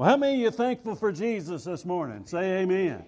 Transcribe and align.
Well, 0.00 0.08
how 0.08 0.16
many 0.16 0.36
of 0.36 0.40
you 0.40 0.50
thankful 0.50 0.94
for 0.94 1.12
Jesus 1.12 1.64
this 1.64 1.84
morning? 1.84 2.24
Say 2.24 2.62
amen. 2.62 3.04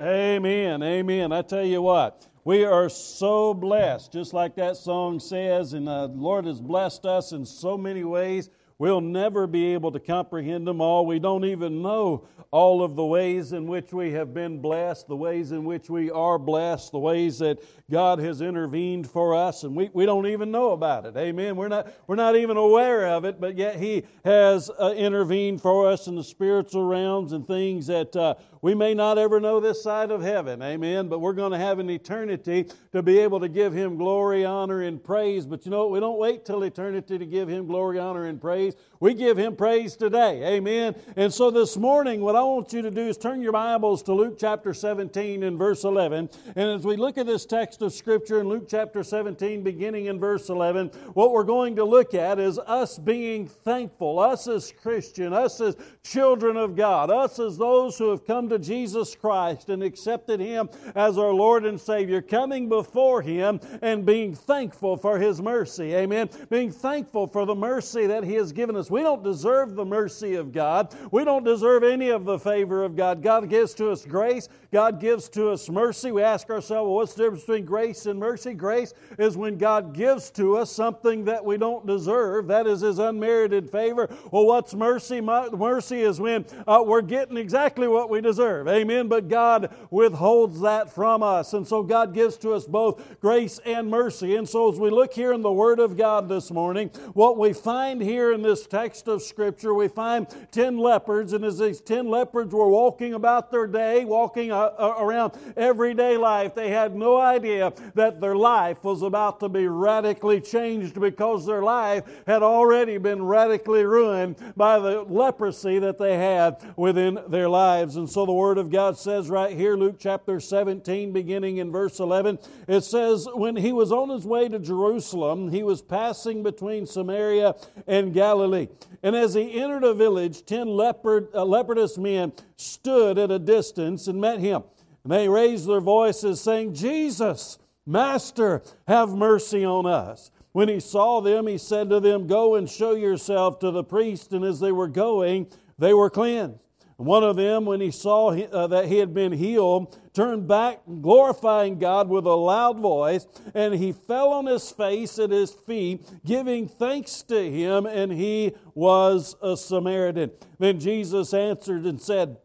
Amen. 0.00 0.82
Amen. 0.82 1.30
I 1.30 1.42
tell 1.42 1.64
you 1.64 1.80
what, 1.80 2.26
we 2.42 2.64
are 2.64 2.88
so 2.88 3.54
blessed, 3.54 4.12
just 4.12 4.34
like 4.34 4.56
that 4.56 4.76
song 4.76 5.20
says, 5.20 5.74
and 5.74 5.88
uh, 5.88 6.08
the 6.08 6.16
Lord 6.16 6.46
has 6.46 6.60
blessed 6.60 7.06
us 7.06 7.30
in 7.30 7.46
so 7.46 7.78
many 7.78 8.02
ways. 8.02 8.50
We'll 8.78 9.00
never 9.00 9.46
be 9.46 9.74
able 9.74 9.92
to 9.92 10.00
comprehend 10.00 10.66
them 10.66 10.80
all. 10.80 11.06
We 11.06 11.18
don't 11.18 11.44
even 11.44 11.80
know 11.80 12.26
all 12.50 12.84
of 12.84 12.94
the 12.94 13.04
ways 13.04 13.52
in 13.52 13.66
which 13.66 13.92
we 13.92 14.12
have 14.12 14.32
been 14.32 14.60
blessed, 14.60 15.08
the 15.08 15.16
ways 15.16 15.50
in 15.50 15.64
which 15.64 15.90
we 15.90 16.08
are 16.10 16.38
blessed, 16.38 16.92
the 16.92 16.98
ways 17.00 17.40
that 17.40 17.58
God 17.90 18.20
has 18.20 18.40
intervened 18.40 19.10
for 19.10 19.34
us, 19.34 19.64
and 19.64 19.74
we, 19.74 19.90
we 19.92 20.06
don't 20.06 20.28
even 20.28 20.52
know 20.52 20.70
about 20.70 21.04
it. 21.04 21.16
Amen. 21.16 21.56
We're 21.56 21.66
not, 21.66 21.92
we're 22.06 22.14
not 22.14 22.36
even 22.36 22.56
aware 22.56 23.08
of 23.08 23.24
it, 23.24 23.40
but 23.40 23.58
yet 23.58 23.76
He 23.76 24.04
has 24.24 24.70
uh, 24.70 24.94
intervened 24.96 25.62
for 25.62 25.88
us 25.88 26.06
in 26.06 26.14
the 26.14 26.22
spiritual 26.22 26.84
realms 26.84 27.32
and 27.32 27.44
things 27.44 27.88
that 27.88 28.14
uh, 28.14 28.34
we 28.62 28.74
may 28.74 28.94
not 28.94 29.18
ever 29.18 29.40
know 29.40 29.60
this 29.60 29.82
side 29.82 30.10
of 30.10 30.22
heaven. 30.22 30.62
Amen. 30.62 31.08
But 31.08 31.18
we're 31.18 31.34
going 31.34 31.52
to 31.52 31.58
have 31.58 31.80
an 31.80 31.90
eternity 31.90 32.68
to 32.92 33.02
be 33.02 33.18
able 33.18 33.40
to 33.40 33.48
give 33.48 33.74
Him 33.74 33.96
glory, 33.96 34.44
honor, 34.44 34.82
and 34.82 35.02
praise. 35.02 35.44
But 35.44 35.64
you 35.64 35.70
know, 35.70 35.88
we 35.88 36.00
don't 36.00 36.18
wait 36.18 36.44
till 36.44 36.62
eternity 36.62 37.18
to 37.18 37.26
give 37.26 37.48
Him 37.48 37.66
glory, 37.66 37.98
honor, 37.98 38.26
and 38.26 38.40
praise 38.40 38.73
days 38.74 38.93
we 39.04 39.12
give 39.12 39.36
Him 39.36 39.54
praise 39.54 39.96
today. 39.96 40.56
Amen. 40.56 40.94
And 41.16 41.30
so 41.30 41.50
this 41.50 41.76
morning, 41.76 42.22
what 42.22 42.36
I 42.36 42.42
want 42.42 42.72
you 42.72 42.80
to 42.80 42.90
do 42.90 43.02
is 43.02 43.18
turn 43.18 43.42
your 43.42 43.52
Bibles 43.52 44.02
to 44.04 44.14
Luke 44.14 44.38
chapter 44.38 44.72
17 44.72 45.42
and 45.42 45.58
verse 45.58 45.84
11. 45.84 46.30
And 46.56 46.70
as 46.70 46.86
we 46.86 46.96
look 46.96 47.18
at 47.18 47.26
this 47.26 47.44
text, 47.44 47.82
of 47.82 47.92
Scripture 47.92 48.40
in 48.40 48.48
Luke 48.48 48.64
chapter 48.66 49.04
17, 49.04 49.62
beginning 49.62 50.06
in 50.06 50.18
verse 50.18 50.48
11, 50.48 50.86
what 51.12 51.32
we're 51.32 51.44
going 51.44 51.76
to 51.76 51.84
look 51.84 52.14
at 52.14 52.38
is 52.38 52.58
us 52.58 52.98
being 52.98 53.46
thankful, 53.46 54.18
us 54.18 54.48
as 54.48 54.72
Christian, 54.72 55.34
us 55.34 55.60
as 55.60 55.76
children 56.02 56.56
of 56.56 56.74
God, 56.74 57.10
us 57.10 57.38
as 57.38 57.58
those 57.58 57.98
who 57.98 58.08
have 58.08 58.24
come 58.24 58.48
to 58.48 58.58
Jesus 58.58 59.14
Christ 59.14 59.68
and 59.68 59.82
accepted 59.82 60.40
Him 60.40 60.70
as 60.94 61.18
our 61.18 61.34
Lord 61.34 61.66
and 61.66 61.78
Savior, 61.78 62.22
coming 62.22 62.70
before 62.70 63.20
Him 63.20 63.60
and 63.82 64.06
being 64.06 64.34
thankful 64.34 64.96
for 64.96 65.18
His 65.18 65.42
mercy. 65.42 65.94
Amen. 65.94 66.30
Being 66.48 66.70
thankful 66.70 67.26
for 67.26 67.44
the 67.44 67.54
mercy 67.54 68.06
that 68.06 68.24
He 68.24 68.32
has 68.36 68.50
given 68.50 68.76
us. 68.76 68.93
We 68.94 69.02
don't 69.02 69.24
deserve 69.24 69.74
the 69.74 69.84
mercy 69.84 70.36
of 70.36 70.52
God, 70.52 70.94
we 71.10 71.24
don't 71.24 71.42
deserve 71.42 71.82
any 71.82 72.10
of 72.10 72.24
the 72.24 72.38
favor 72.38 72.84
of 72.84 72.94
God. 72.94 73.24
God 73.24 73.50
gives 73.50 73.74
to 73.74 73.90
us 73.90 74.04
grace, 74.04 74.48
God 74.74 75.00
gives 75.00 75.28
to 75.30 75.50
us 75.50 75.68
mercy. 75.68 76.10
We 76.10 76.22
ask 76.22 76.50
ourselves, 76.50 76.86
well, 76.86 76.96
what's 76.96 77.14
the 77.14 77.22
difference 77.24 77.44
between 77.44 77.64
grace 77.64 78.06
and 78.06 78.18
mercy. 78.18 78.54
Grace 78.54 78.92
is 79.18 79.36
when 79.36 79.56
God 79.56 79.94
gives 79.94 80.30
to 80.32 80.56
us 80.56 80.70
something 80.70 81.24
that 81.26 81.44
we 81.44 81.56
don't 81.56 81.86
deserve. 81.86 82.48
That 82.48 82.66
is 82.66 82.80
His 82.80 82.98
unmerited 82.98 83.70
favor. 83.70 84.08
Well, 84.32 84.46
what's 84.46 84.74
mercy? 84.74 85.20
Mercy 85.20 86.02
is 86.02 86.20
when 86.20 86.44
uh, 86.66 86.82
we're 86.84 87.02
getting 87.02 87.36
exactly 87.36 87.86
what 87.86 88.10
we 88.10 88.20
deserve. 88.20 88.66
Amen. 88.66 89.06
But 89.06 89.28
God 89.28 89.72
withholds 89.90 90.60
that 90.62 90.92
from 90.92 91.22
us. 91.22 91.52
And 91.52 91.66
so 91.66 91.84
God 91.84 92.12
gives 92.12 92.36
to 92.38 92.52
us 92.52 92.64
both 92.64 93.20
grace 93.20 93.60
and 93.64 93.88
mercy. 93.88 94.34
And 94.34 94.48
so 94.48 94.72
as 94.72 94.78
we 94.78 94.90
look 94.90 95.12
here 95.12 95.32
in 95.32 95.42
the 95.42 95.52
Word 95.52 95.78
of 95.78 95.96
God 95.96 96.28
this 96.28 96.50
morning, 96.50 96.88
what 97.12 97.38
we 97.38 97.52
find 97.52 98.02
here 98.02 98.32
in 98.32 98.42
this 98.42 98.66
text 98.74 99.08
of 99.08 99.22
Scripture, 99.22 99.74
we 99.74 99.88
find 99.88 100.26
10 100.50 100.76
leopards. 100.78 101.32
And 101.32 101.44
as 101.44 101.58
these 101.58 101.80
10 101.80 102.08
leopards 102.08 102.52
were 102.52 102.68
walking 102.68 103.14
about 103.14 103.50
their 103.50 103.66
day, 103.66 104.04
walking 104.04 104.50
uh, 104.50 104.70
uh 104.78 104.94
around 104.98 105.32
everyday 105.56 106.16
life, 106.16 106.54
they 106.54 106.70
had 106.70 106.96
no 106.96 107.16
idea 107.16 107.34
idea 107.44 107.72
that 107.94 108.20
their 108.20 108.36
life 108.36 108.82
was 108.84 109.02
about 109.02 109.40
to 109.40 109.48
be 109.48 109.66
radically 109.66 110.40
changed 110.40 111.00
because 111.00 111.46
their 111.46 111.62
life 111.62 112.04
had 112.26 112.42
already 112.42 112.98
been 112.98 113.22
radically 113.22 113.84
ruined 113.84 114.36
by 114.56 114.78
the 114.78 115.02
leprosy 115.02 115.78
that 115.78 115.98
they 115.98 116.16
had 116.16 116.56
within 116.76 117.18
their 117.28 117.48
lives. 117.48 117.96
And 117.96 118.08
so 118.08 118.26
the 118.26 118.32
Word 118.32 118.58
of 118.58 118.70
God 118.70 118.98
says 118.98 119.28
right 119.28 119.54
here, 119.54 119.76
Luke 119.76 119.96
chapter 119.98 120.40
17, 120.40 121.12
beginning 121.12 121.58
in 121.58 121.70
verse 121.70 121.98
11, 122.00 122.38
it 122.68 122.82
says, 122.82 123.26
When 123.34 123.56
he 123.56 123.72
was 123.72 123.92
on 123.92 124.08
his 124.08 124.24
way 124.24 124.48
to 124.48 124.58
Jerusalem, 124.58 125.50
he 125.50 125.62
was 125.62 125.82
passing 125.82 126.42
between 126.42 126.86
Samaria 126.86 127.54
and 127.86 128.12
Galilee. 128.12 128.63
And 129.02 129.14
as 129.14 129.34
he 129.34 129.60
entered 129.60 129.84
a 129.84 129.94
village, 129.94 130.44
ten 130.44 130.68
leopard, 130.68 131.28
uh, 131.34 131.44
leopardous 131.44 131.98
men 131.98 132.32
stood 132.56 133.18
at 133.18 133.30
a 133.30 133.38
distance 133.38 134.06
and 134.06 134.20
met 134.20 134.40
him. 134.40 134.62
And 135.02 135.12
they 135.12 135.28
raised 135.28 135.68
their 135.68 135.80
voices, 135.80 136.40
saying, 136.40 136.74
Jesus, 136.74 137.58
Master, 137.86 138.62
have 138.88 139.10
mercy 139.10 139.64
on 139.64 139.86
us. 139.86 140.30
When 140.52 140.68
he 140.68 140.80
saw 140.80 141.20
them, 141.20 141.46
he 141.46 141.58
said 141.58 141.90
to 141.90 142.00
them, 142.00 142.26
Go 142.26 142.54
and 142.54 142.70
show 142.70 142.94
yourself 142.94 143.58
to 143.58 143.70
the 143.70 143.84
priest. 143.84 144.32
And 144.32 144.44
as 144.44 144.60
they 144.60 144.72
were 144.72 144.88
going, 144.88 145.48
they 145.78 145.92
were 145.92 146.10
cleansed. 146.10 146.63
One 146.96 147.24
of 147.24 147.36
them, 147.36 147.64
when 147.64 147.80
he 147.80 147.90
saw 147.90 148.30
uh, 148.30 148.66
that 148.68 148.86
he 148.86 148.98
had 148.98 149.12
been 149.12 149.32
healed, 149.32 149.98
turned 150.12 150.46
back, 150.46 150.80
glorifying 151.00 151.78
God 151.78 152.08
with 152.08 152.24
a 152.24 152.34
loud 152.34 152.78
voice, 152.78 153.26
and 153.52 153.74
he 153.74 153.90
fell 153.90 154.30
on 154.30 154.46
his 154.46 154.70
face 154.70 155.18
at 155.18 155.30
his 155.30 155.50
feet, 155.50 156.08
giving 156.24 156.68
thanks 156.68 157.22
to 157.22 157.50
him, 157.50 157.86
and 157.86 158.12
he 158.12 158.52
was 158.74 159.34
a 159.42 159.56
Samaritan. 159.56 160.30
Then 160.60 160.78
Jesus 160.78 161.34
answered 161.34 161.84
and 161.84 162.00
said, 162.00 162.36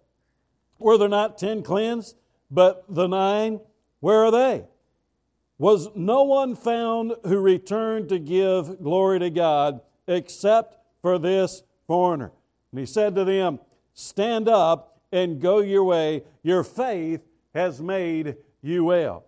Were 0.80 0.98
there 0.98 1.10
not 1.10 1.38
ten 1.38 1.62
cleansed? 1.62 2.16
But 2.50 2.86
the 2.90 3.08
nine, 3.08 3.60
where 4.00 4.26
are 4.26 4.32
they? 4.32 4.66
Was 5.60 5.90
no 5.94 6.24
one 6.24 6.56
found 6.56 7.14
who 7.26 7.40
returned 7.40 8.10
to 8.10 8.18
give 8.18 8.82
glory 8.82 9.20
to 9.20 9.30
God 9.30 9.82
except 10.08 10.78
for 11.02 11.20
this 11.20 11.62
foreigner? 11.86 12.32
And 12.72 12.80
he 12.80 12.86
said 12.86 13.14
to 13.16 13.26
them, 13.26 13.60
Stand 14.00 14.48
up 14.48 14.98
and 15.12 15.42
go 15.42 15.60
your 15.60 15.84
way. 15.84 16.24
Your 16.42 16.64
faith 16.64 17.20
has 17.54 17.82
made 17.82 18.38
you 18.62 18.86
well. 18.86 19.26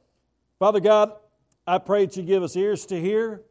Father 0.60 0.80
God, 0.80 1.12
I 1.68 1.78
pray 1.78 2.06
that 2.06 2.16
you 2.16 2.24
give 2.24 2.42
us 2.42 2.56
ears 2.56 2.86
to 2.86 2.98
hear, 2.98 3.42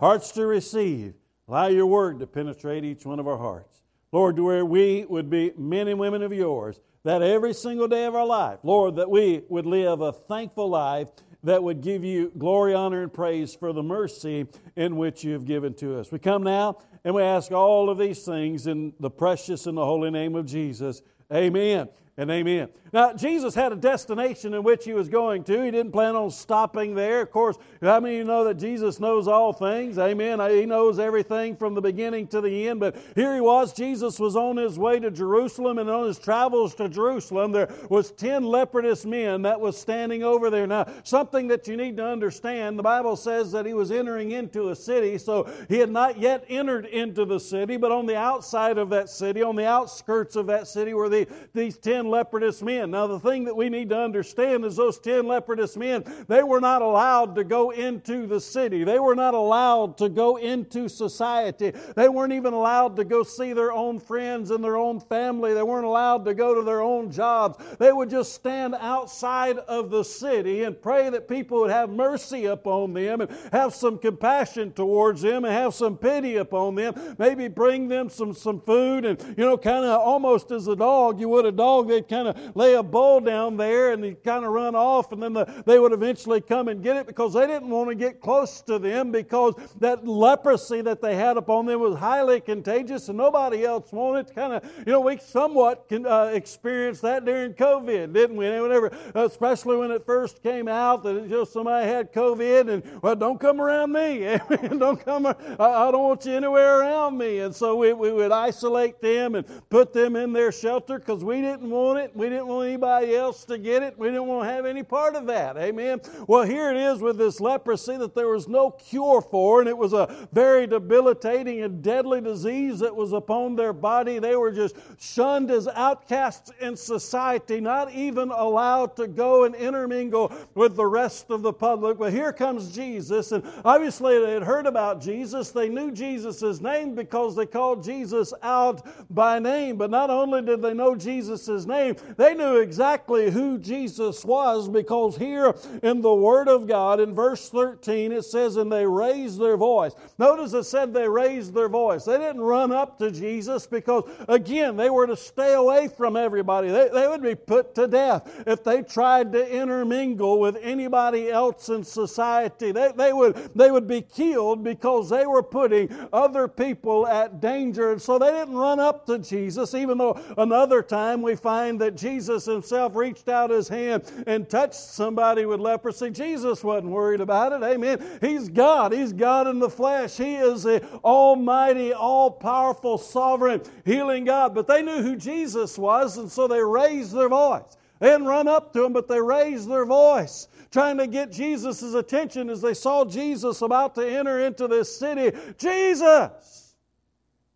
hearts 0.00 0.32
to 0.32 0.44
receive. 0.46 1.14
Allow 1.46 1.68
your 1.68 1.86
word 1.86 2.18
to 2.18 2.26
penetrate 2.26 2.84
each 2.84 3.06
one 3.06 3.20
of 3.20 3.28
our 3.28 3.38
hearts. 3.38 3.82
Lord, 4.10 4.36
where 4.40 4.64
we 4.64 5.04
would 5.08 5.30
be 5.30 5.52
men 5.56 5.86
and 5.86 6.00
women 6.00 6.22
of 6.22 6.32
yours 6.32 6.80
that 7.04 7.22
every 7.22 7.54
single 7.54 7.86
day 7.86 8.06
of 8.06 8.16
our 8.16 8.26
life, 8.26 8.58
Lord, 8.64 8.96
that 8.96 9.08
we 9.08 9.44
would 9.48 9.66
live 9.66 10.00
a 10.00 10.12
thankful 10.12 10.68
life 10.68 11.08
that 11.44 11.62
would 11.62 11.80
give 11.80 12.04
you 12.04 12.32
glory, 12.36 12.74
honor, 12.74 13.02
and 13.02 13.12
praise 13.12 13.54
for 13.54 13.72
the 13.72 13.82
mercy 13.82 14.46
in 14.76 14.96
which 14.96 15.22
you 15.22 15.32
have 15.34 15.44
given 15.44 15.74
to 15.74 15.98
us. 15.98 16.10
We 16.10 16.18
come 16.18 16.42
now 16.42 16.78
and 17.04 17.14
we 17.14 17.22
ask 17.22 17.52
all 17.52 17.88
of 17.88 17.98
these 17.98 18.24
things 18.24 18.66
in 18.66 18.92
the 18.98 19.10
precious 19.10 19.66
and 19.66 19.78
the 19.78 19.84
holy 19.84 20.10
name 20.10 20.34
of 20.34 20.46
Jesus. 20.46 21.02
Amen 21.32 21.88
and 22.16 22.30
amen. 22.30 22.68
Now, 22.92 23.12
Jesus 23.12 23.56
had 23.56 23.72
a 23.72 23.76
destination 23.76 24.54
in 24.54 24.62
which 24.62 24.84
he 24.84 24.92
was 24.92 25.08
going 25.08 25.42
to. 25.44 25.64
He 25.64 25.72
didn't 25.72 25.90
plan 25.90 26.14
on 26.14 26.30
stopping 26.30 26.94
there. 26.94 27.22
Of 27.22 27.32
course, 27.32 27.58
how 27.82 27.98
many 27.98 28.14
of 28.14 28.18
you 28.18 28.24
know 28.24 28.44
that 28.44 28.54
Jesus 28.54 29.00
knows 29.00 29.26
all 29.26 29.52
things? 29.52 29.98
Amen. 29.98 30.38
He 30.48 30.64
knows 30.64 31.00
everything 31.00 31.56
from 31.56 31.74
the 31.74 31.80
beginning 31.80 32.28
to 32.28 32.40
the 32.40 32.68
end. 32.68 32.78
But 32.78 32.96
here 33.16 33.34
he 33.34 33.40
was. 33.40 33.72
Jesus 33.72 34.20
was 34.20 34.36
on 34.36 34.56
his 34.56 34.78
way 34.78 35.00
to 35.00 35.10
Jerusalem, 35.10 35.78
and 35.78 35.90
on 35.90 36.06
his 36.06 36.20
travels 36.20 36.72
to 36.76 36.88
Jerusalem, 36.88 37.50
there 37.50 37.68
was 37.90 38.12
ten 38.12 38.44
leprous 38.44 39.04
men 39.04 39.42
that 39.42 39.58
was 39.58 39.76
standing 39.76 40.22
over 40.22 40.48
there. 40.48 40.68
Now, 40.68 40.86
something 41.02 41.48
that 41.48 41.66
you 41.66 41.76
need 41.76 41.96
to 41.96 42.06
understand, 42.06 42.78
the 42.78 42.84
Bible 42.84 43.16
says 43.16 43.50
that 43.50 43.66
he 43.66 43.74
was 43.74 43.90
entering 43.90 44.30
into 44.30 44.68
a 44.68 44.76
city, 44.76 45.18
so 45.18 45.50
he 45.68 45.78
had 45.78 45.90
not 45.90 46.20
yet 46.20 46.44
entered 46.48 46.86
into 46.86 47.24
the 47.24 47.40
city, 47.40 47.76
but 47.76 47.90
on 47.90 48.06
the 48.06 48.16
outside 48.16 48.78
of 48.78 48.88
that 48.90 49.10
city, 49.10 49.42
on 49.42 49.56
the 49.56 49.66
outskirts 49.66 50.36
of 50.36 50.46
that 50.46 50.68
city, 50.68 50.94
were 50.94 51.08
the, 51.08 51.26
these 51.54 51.76
ten 51.76 52.03
ten 52.04 52.10
leprous 52.10 52.62
men. 52.62 52.90
Now, 52.90 53.06
the 53.06 53.18
thing 53.18 53.44
that 53.44 53.56
we 53.56 53.68
need 53.68 53.88
to 53.90 53.98
understand 53.98 54.64
is 54.64 54.76
those 54.76 54.98
ten 54.98 55.26
leprous 55.26 55.76
men, 55.76 56.04
they 56.28 56.42
were 56.42 56.60
not 56.60 56.82
allowed 56.82 57.34
to 57.36 57.44
go 57.44 57.70
into 57.70 58.26
the 58.26 58.40
city. 58.40 58.84
They 58.84 58.98
were 58.98 59.14
not 59.14 59.34
allowed 59.34 59.96
to 59.98 60.08
go 60.08 60.36
into 60.36 60.88
society. 60.88 61.72
They 61.96 62.08
weren't 62.08 62.32
even 62.32 62.52
allowed 62.52 62.96
to 62.96 63.04
go 63.04 63.22
see 63.22 63.52
their 63.52 63.72
own 63.72 63.98
friends 63.98 64.50
and 64.50 64.62
their 64.62 64.76
own 64.76 65.00
family. 65.00 65.54
They 65.54 65.62
weren't 65.62 65.86
allowed 65.86 66.24
to 66.26 66.34
go 66.34 66.54
to 66.54 66.62
their 66.62 66.82
own 66.82 67.10
jobs. 67.10 67.62
They 67.78 67.92
would 67.92 68.10
just 68.10 68.34
stand 68.34 68.74
outside 68.78 69.58
of 69.58 69.90
the 69.90 70.04
city 70.04 70.64
and 70.64 70.80
pray 70.80 71.10
that 71.10 71.28
people 71.28 71.60
would 71.60 71.70
have 71.70 71.90
mercy 71.90 72.46
upon 72.46 72.92
them 72.92 73.22
and 73.22 73.30
have 73.52 73.74
some 73.74 73.98
compassion 73.98 74.72
towards 74.72 75.22
them 75.22 75.44
and 75.44 75.52
have 75.54 75.74
some 75.74 75.96
pity 75.96 76.36
upon 76.36 76.74
them. 76.74 77.16
Maybe 77.18 77.48
bring 77.48 77.88
them 77.88 78.08
some, 78.08 78.34
some 78.34 78.60
food 78.60 79.04
and, 79.04 79.20
you 79.36 79.44
know, 79.44 79.56
kind 79.56 79.84
of 79.84 80.00
almost 80.00 80.50
as 80.50 80.68
a 80.68 80.76
dog, 80.76 81.20
you 81.20 81.28
would 81.28 81.46
a 81.46 81.52
dog 81.52 81.90
they'd 81.94 82.08
kind 82.08 82.28
of 82.28 82.56
lay 82.56 82.74
a 82.74 82.82
bowl 82.82 83.20
down 83.20 83.56
there 83.56 83.92
and 83.92 84.02
they'd 84.02 84.22
kind 84.22 84.44
of 84.44 84.52
run 84.52 84.74
off, 84.74 85.12
and 85.12 85.22
then 85.22 85.32
the, 85.32 85.44
they 85.66 85.78
would 85.78 85.92
eventually 85.92 86.40
come 86.40 86.68
and 86.68 86.82
get 86.82 86.96
it 86.96 87.06
because 87.06 87.34
they 87.34 87.46
didn't 87.46 87.70
want 87.70 87.88
to 87.88 87.94
get 87.94 88.20
close 88.20 88.60
to 88.62 88.78
them 88.78 89.10
because 89.10 89.54
that 89.80 90.06
leprosy 90.06 90.80
that 90.80 91.00
they 91.00 91.14
had 91.14 91.36
upon 91.36 91.66
them 91.66 91.80
was 91.80 91.96
highly 91.98 92.40
contagious 92.40 93.08
and 93.08 93.18
nobody 93.18 93.64
else 93.64 93.92
wanted 93.92 94.26
to 94.26 94.34
kind 94.34 94.52
of, 94.52 94.64
you 94.86 94.92
know, 94.92 95.00
we 95.00 95.16
somewhat 95.18 95.88
can, 95.88 96.06
uh, 96.06 96.24
experienced 96.32 97.02
that 97.02 97.24
during 97.24 97.52
COVID, 97.54 98.12
didn't 98.12 98.36
we? 98.36 98.48
Whenever, 98.60 98.90
especially 99.14 99.76
when 99.76 99.90
it 99.90 100.04
first 100.06 100.42
came 100.42 100.68
out 100.68 101.02
that 101.04 101.14
you 101.14 101.28
know, 101.28 101.44
somebody 101.44 101.86
had 101.86 102.12
COVID 102.12 102.68
and, 102.70 103.02
well, 103.02 103.16
don't 103.16 103.40
come 103.40 103.60
around 103.60 103.92
me. 103.92 104.20
don't 104.78 105.04
come, 105.04 105.26
I, 105.26 105.34
I 105.58 105.90
don't 105.90 106.02
want 106.02 106.24
you 106.26 106.32
anywhere 106.32 106.80
around 106.80 107.18
me. 107.18 107.40
And 107.40 107.54
so 107.54 107.76
we, 107.76 107.92
we 107.92 108.12
would 108.12 108.32
isolate 108.32 109.00
them 109.00 109.34
and 109.34 109.46
put 109.70 109.92
them 109.92 110.16
in 110.16 110.32
their 110.32 110.52
shelter 110.52 110.98
because 110.98 111.24
we 111.24 111.40
didn't 111.40 111.70
want 111.70 111.83
it. 111.92 112.14
We 112.14 112.28
didn't 112.28 112.46
want 112.46 112.68
anybody 112.68 113.14
else 113.14 113.44
to 113.44 113.58
get 113.58 113.82
it. 113.82 113.98
We 113.98 114.08
didn't 114.08 114.26
want 114.26 114.48
to 114.48 114.52
have 114.52 114.66
any 114.66 114.82
part 114.82 115.14
of 115.14 115.26
that. 115.26 115.56
Amen. 115.56 116.00
Well, 116.26 116.42
here 116.42 116.70
it 116.70 116.76
is 116.76 117.00
with 117.00 117.18
this 117.18 117.40
leprosy 117.40 117.96
that 117.96 118.14
there 118.14 118.28
was 118.28 118.48
no 118.48 118.70
cure 118.70 119.20
for, 119.20 119.60
and 119.60 119.68
it 119.68 119.76
was 119.76 119.92
a 119.92 120.28
very 120.32 120.66
debilitating 120.66 121.62
and 121.62 121.82
deadly 121.82 122.20
disease 122.20 122.78
that 122.80 122.94
was 122.94 123.12
upon 123.12 123.56
their 123.56 123.72
body. 123.72 124.18
They 124.18 124.36
were 124.36 124.52
just 124.52 124.76
shunned 124.98 125.50
as 125.50 125.68
outcasts 125.68 126.50
in 126.60 126.76
society, 126.76 127.60
not 127.60 127.92
even 127.92 128.30
allowed 128.30 128.96
to 128.96 129.06
go 129.06 129.44
and 129.44 129.54
intermingle 129.54 130.32
with 130.54 130.76
the 130.76 130.86
rest 130.86 131.30
of 131.30 131.42
the 131.42 131.52
public. 131.52 131.98
But 131.98 132.12
here 132.12 132.32
comes 132.32 132.74
Jesus, 132.74 133.32
and 133.32 133.44
obviously 133.64 134.18
they 134.18 134.32
had 134.32 134.42
heard 134.42 134.66
about 134.66 135.00
Jesus. 135.00 135.50
They 135.50 135.68
knew 135.68 135.90
Jesus' 135.90 136.60
name 136.60 136.94
because 136.94 137.36
they 137.36 137.46
called 137.46 137.84
Jesus 137.84 138.32
out 138.42 138.86
by 139.14 139.38
name. 139.38 139.76
But 139.76 139.90
not 139.90 140.10
only 140.10 140.42
did 140.42 140.62
they 140.62 140.74
know 140.74 140.94
Jesus' 140.94 141.66
name, 141.66 141.73
they 142.16 142.34
knew 142.34 142.56
exactly 142.56 143.30
who 143.30 143.58
Jesus 143.58 144.24
was 144.24 144.68
because 144.68 145.16
here 145.16 145.54
in 145.82 146.00
the 146.00 146.14
Word 146.14 146.48
of 146.48 146.66
God, 146.66 147.00
in 147.00 147.14
verse 147.14 147.48
13, 147.48 148.12
it 148.12 148.24
says, 148.24 148.56
And 148.56 148.70
they 148.70 148.86
raised 148.86 149.40
their 149.40 149.56
voice. 149.56 149.92
Notice 150.18 150.52
it 150.52 150.64
said 150.64 150.92
they 150.92 151.08
raised 151.08 151.54
their 151.54 151.68
voice. 151.68 152.04
They 152.04 152.18
didn't 152.18 152.42
run 152.42 152.72
up 152.72 152.98
to 152.98 153.10
Jesus 153.10 153.66
because, 153.66 154.04
again, 154.28 154.76
they 154.76 154.90
were 154.90 155.06
to 155.06 155.16
stay 155.16 155.54
away 155.54 155.88
from 155.88 156.16
everybody. 156.16 156.68
They, 156.68 156.88
they 156.88 157.08
would 157.08 157.22
be 157.22 157.34
put 157.34 157.74
to 157.74 157.88
death 157.88 158.44
if 158.46 158.62
they 158.62 158.82
tried 158.82 159.32
to 159.32 159.50
intermingle 159.50 160.40
with 160.40 160.56
anybody 160.62 161.30
else 161.30 161.68
in 161.68 161.84
society. 161.84 162.72
They, 162.72 162.92
they, 162.96 163.12
would, 163.12 163.36
they 163.54 163.70
would 163.70 163.88
be 163.88 164.02
killed 164.02 164.62
because 164.62 165.10
they 165.10 165.26
were 165.26 165.42
putting 165.42 165.94
other 166.12 166.48
people 166.48 167.06
at 167.06 167.40
danger. 167.40 167.92
And 167.92 168.02
so 168.02 168.18
they 168.18 168.30
didn't 168.30 168.54
run 168.54 168.80
up 168.80 169.06
to 169.06 169.18
Jesus, 169.18 169.74
even 169.74 169.98
though 169.98 170.20
another 170.36 170.82
time 170.82 171.22
we 171.22 171.36
find 171.36 171.63
that 171.72 171.96
Jesus 171.96 172.44
himself 172.44 172.94
reached 172.94 173.28
out 173.28 173.50
his 173.50 173.68
hand 173.68 174.04
and 174.26 174.48
touched 174.48 174.74
somebody 174.74 175.46
with 175.46 175.60
leprosy. 175.60 176.10
Jesus 176.10 176.62
wasn't 176.62 176.92
worried 176.92 177.20
about 177.20 177.52
it. 177.52 177.64
Amen. 177.64 178.02
He's 178.20 178.48
God. 178.48 178.92
He's 178.92 179.12
God 179.12 179.46
in 179.46 179.58
the 179.58 179.70
flesh. 179.70 180.16
He 180.16 180.36
is 180.36 180.62
the 180.62 180.84
almighty, 181.04 181.92
all 181.92 182.30
powerful, 182.30 182.98
sovereign, 182.98 183.62
healing 183.84 184.24
God. 184.24 184.54
But 184.54 184.66
they 184.66 184.82
knew 184.82 185.02
who 185.02 185.16
Jesus 185.16 185.78
was, 185.78 186.18
and 186.18 186.30
so 186.30 186.46
they 186.46 186.62
raised 186.62 187.12
their 187.12 187.28
voice. 187.28 187.76
They 188.00 188.10
didn't 188.10 188.26
run 188.26 188.48
up 188.48 188.72
to 188.74 188.84
him, 188.84 188.92
but 188.92 189.08
they 189.08 189.20
raised 189.20 189.68
their 189.68 189.86
voice, 189.86 190.48
trying 190.70 190.98
to 190.98 191.06
get 191.06 191.32
Jesus' 191.32 191.94
attention 191.94 192.50
as 192.50 192.60
they 192.60 192.74
saw 192.74 193.04
Jesus 193.04 193.62
about 193.62 193.94
to 193.94 194.06
enter 194.06 194.40
into 194.40 194.68
this 194.68 194.94
city. 194.96 195.36
Jesus! 195.58 196.74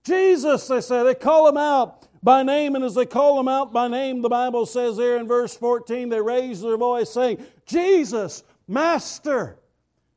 Jesus, 0.04 0.66
they 0.68 0.80
say. 0.80 1.02
They 1.04 1.14
call 1.14 1.48
him 1.48 1.58
out 1.58 2.07
by 2.22 2.42
name, 2.42 2.74
and 2.74 2.84
as 2.84 2.94
they 2.94 3.06
call 3.06 3.38
him 3.38 3.48
out 3.48 3.72
by 3.72 3.88
name, 3.88 4.22
the 4.22 4.28
Bible 4.28 4.66
says 4.66 4.96
there 4.96 5.16
in 5.16 5.26
verse 5.26 5.56
14, 5.56 6.08
they 6.08 6.20
raised 6.20 6.62
their 6.62 6.76
voice 6.76 7.10
saying, 7.10 7.44
Jesus, 7.66 8.42
Master. 8.68 9.58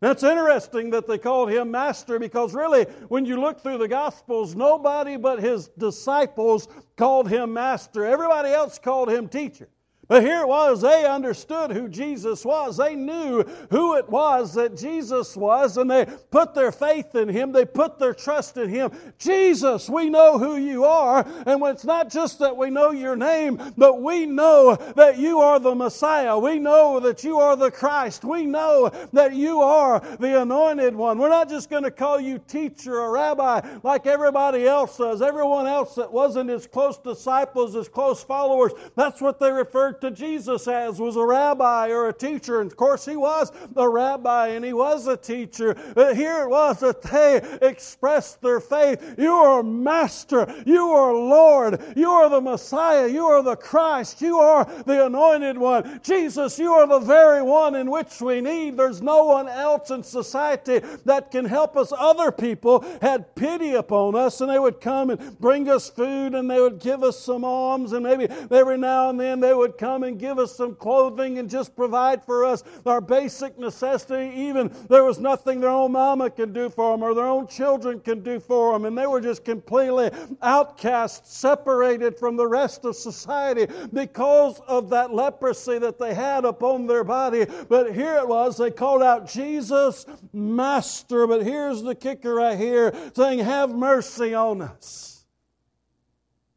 That's 0.01 0.23
interesting 0.23 0.89
that 0.89 1.07
they 1.07 1.19
called 1.19 1.51
him 1.51 1.69
master 1.69 2.17
because 2.17 2.55
really, 2.55 2.85
when 3.07 3.23
you 3.23 3.39
look 3.39 3.61
through 3.61 3.77
the 3.77 3.87
Gospels, 3.87 4.55
nobody 4.55 5.15
but 5.15 5.39
his 5.39 5.67
disciples 5.77 6.67
called 6.97 7.29
him 7.29 7.53
master. 7.53 8.03
Everybody 8.03 8.49
else 8.49 8.79
called 8.79 9.11
him 9.11 9.27
teacher. 9.27 9.69
But 10.11 10.23
here 10.23 10.41
it 10.41 10.47
was, 10.49 10.81
they 10.81 11.05
understood 11.05 11.71
who 11.71 11.87
Jesus 11.87 12.43
was. 12.43 12.75
They 12.75 12.95
knew 12.95 13.43
who 13.69 13.95
it 13.95 14.09
was 14.09 14.53
that 14.55 14.75
Jesus 14.75 15.37
was, 15.37 15.77
and 15.77 15.89
they 15.89 16.05
put 16.31 16.53
their 16.53 16.73
faith 16.73 17.15
in 17.15 17.29
Him. 17.29 17.53
They 17.53 17.63
put 17.63 17.97
their 17.97 18.13
trust 18.13 18.57
in 18.57 18.67
Him. 18.67 18.91
Jesus, 19.17 19.89
we 19.89 20.09
know 20.09 20.37
who 20.37 20.57
you 20.57 20.83
are. 20.83 21.25
And 21.45 21.63
it's 21.63 21.85
not 21.85 22.11
just 22.11 22.39
that 22.39 22.57
we 22.57 22.69
know 22.69 22.91
your 22.91 23.15
name, 23.15 23.73
but 23.77 24.01
we 24.01 24.25
know 24.25 24.75
that 24.97 25.17
you 25.17 25.39
are 25.39 25.61
the 25.61 25.73
Messiah. 25.73 26.37
We 26.37 26.59
know 26.59 26.99
that 26.99 27.23
you 27.23 27.37
are 27.39 27.55
the 27.55 27.71
Christ. 27.71 28.25
We 28.25 28.45
know 28.45 28.91
that 29.13 29.33
you 29.33 29.61
are 29.61 30.01
the 30.19 30.41
anointed 30.41 30.93
one. 30.93 31.19
We're 31.19 31.29
not 31.29 31.47
just 31.47 31.69
going 31.69 31.83
to 31.83 31.91
call 31.91 32.19
you 32.19 32.37
teacher 32.49 32.99
or 32.99 33.13
rabbi 33.13 33.61
like 33.81 34.05
everybody 34.07 34.67
else 34.67 34.97
does. 34.97 35.21
Everyone 35.21 35.67
else 35.67 35.95
that 35.95 36.11
wasn't 36.11 36.49
as 36.49 36.67
close 36.67 36.97
disciples, 36.97 37.77
as 37.77 37.87
close 37.87 38.21
followers, 38.21 38.73
that's 38.97 39.21
what 39.21 39.39
they 39.39 39.53
referred 39.53 40.00
to 40.01 40.11
Jesus 40.11 40.67
as 40.67 40.99
was 40.99 41.15
a 41.15 41.25
rabbi 41.25 41.89
or 41.89 42.09
a 42.09 42.13
teacher. 42.13 42.61
And 42.61 42.71
of 42.71 42.77
course, 42.77 43.05
he 43.05 43.15
was 43.15 43.51
a 43.75 43.87
rabbi 43.87 44.49
and 44.49 44.65
he 44.65 44.73
was 44.73 45.07
a 45.07 45.15
teacher. 45.15 45.75
But 45.95 46.15
here 46.15 46.43
it 46.43 46.49
was 46.49 46.79
that 46.79 47.01
they 47.01 47.41
expressed 47.61 48.41
their 48.41 48.59
faith. 48.59 49.15
You 49.17 49.31
are 49.31 49.63
master. 49.63 50.53
You 50.65 50.91
are 50.91 51.13
Lord. 51.13 51.81
You 51.95 52.09
are 52.09 52.29
the 52.29 52.41
Messiah. 52.41 53.07
You 53.07 53.25
are 53.25 53.43
the 53.43 53.55
Christ. 53.55 54.21
You 54.21 54.37
are 54.39 54.65
the 54.85 55.05
anointed 55.05 55.57
one. 55.57 56.01
Jesus, 56.03 56.57
you 56.57 56.73
are 56.73 56.87
the 56.87 56.99
very 56.99 57.41
one 57.41 57.75
in 57.75 57.89
which 57.89 58.21
we 58.21 58.41
need. 58.41 58.77
There's 58.77 59.01
no 59.01 59.25
one 59.25 59.47
else 59.47 59.91
in 59.91 60.03
society 60.03 60.79
that 61.05 61.31
can 61.31 61.45
help 61.45 61.77
us. 61.77 61.93
Other 61.95 62.31
people 62.31 62.83
had 63.01 63.35
pity 63.35 63.73
upon 63.73 64.15
us 64.15 64.41
and 64.41 64.49
they 64.49 64.59
would 64.59 64.81
come 64.81 65.09
and 65.11 65.39
bring 65.39 65.69
us 65.69 65.89
food 65.89 66.33
and 66.33 66.49
they 66.49 66.59
would 66.59 66.79
give 66.79 67.03
us 67.03 67.19
some 67.19 67.43
alms 67.43 67.93
and 67.93 68.03
maybe 68.03 68.27
every 68.49 68.77
now 68.77 69.09
and 69.09 69.19
then 69.19 69.39
they 69.39 69.53
would 69.53 69.77
come 69.77 69.90
come 69.91 70.03
and 70.03 70.17
give 70.17 70.39
us 70.39 70.55
some 70.55 70.73
clothing 70.73 71.37
and 71.37 71.49
just 71.49 71.75
provide 71.75 72.23
for 72.23 72.45
us 72.45 72.63
our 72.85 73.01
basic 73.01 73.59
necessity. 73.59 74.33
Even 74.39 74.73
there 74.89 75.03
was 75.03 75.19
nothing 75.19 75.59
their 75.59 75.69
own 75.69 75.91
mama 75.91 76.29
could 76.29 76.53
do 76.53 76.69
for 76.69 76.93
them 76.93 77.03
or 77.03 77.13
their 77.13 77.25
own 77.25 77.45
children 77.45 77.99
could 77.99 78.23
do 78.23 78.39
for 78.39 78.71
them. 78.71 78.85
And 78.85 78.97
they 78.97 79.05
were 79.05 79.19
just 79.19 79.43
completely 79.43 80.09
outcast, 80.41 81.29
separated 81.29 82.17
from 82.17 82.37
the 82.37 82.47
rest 82.47 82.85
of 82.85 82.95
society 82.95 83.67
because 83.91 84.61
of 84.61 84.89
that 84.91 85.13
leprosy 85.13 85.77
that 85.79 85.99
they 85.99 86.13
had 86.13 86.45
upon 86.45 86.87
their 86.87 87.03
body. 87.03 87.45
But 87.67 87.93
here 87.93 88.15
it 88.15 88.27
was, 88.27 88.57
they 88.57 88.71
called 88.71 89.03
out 89.03 89.27
Jesus, 89.27 90.05
Master. 90.31 91.27
But 91.27 91.43
here's 91.43 91.81
the 91.81 91.95
kicker 91.95 92.35
right 92.35 92.57
here 92.57 92.93
saying, 93.13 93.39
Have 93.39 93.71
mercy 93.71 94.33
on 94.33 94.61
us. 94.61 95.25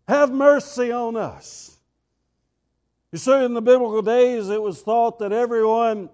Have 0.07 0.31
mercy 0.31 0.93
on 0.93 1.17
us. 1.17 1.74
You 3.15 3.19
see, 3.19 3.45
in 3.45 3.55
the 3.55 3.63
biblical 3.63 4.03
days, 4.03 4.49
it 4.49 4.61
was 4.61 4.83
thought 4.83 5.21
that 5.21 5.31
everyone 5.31 6.09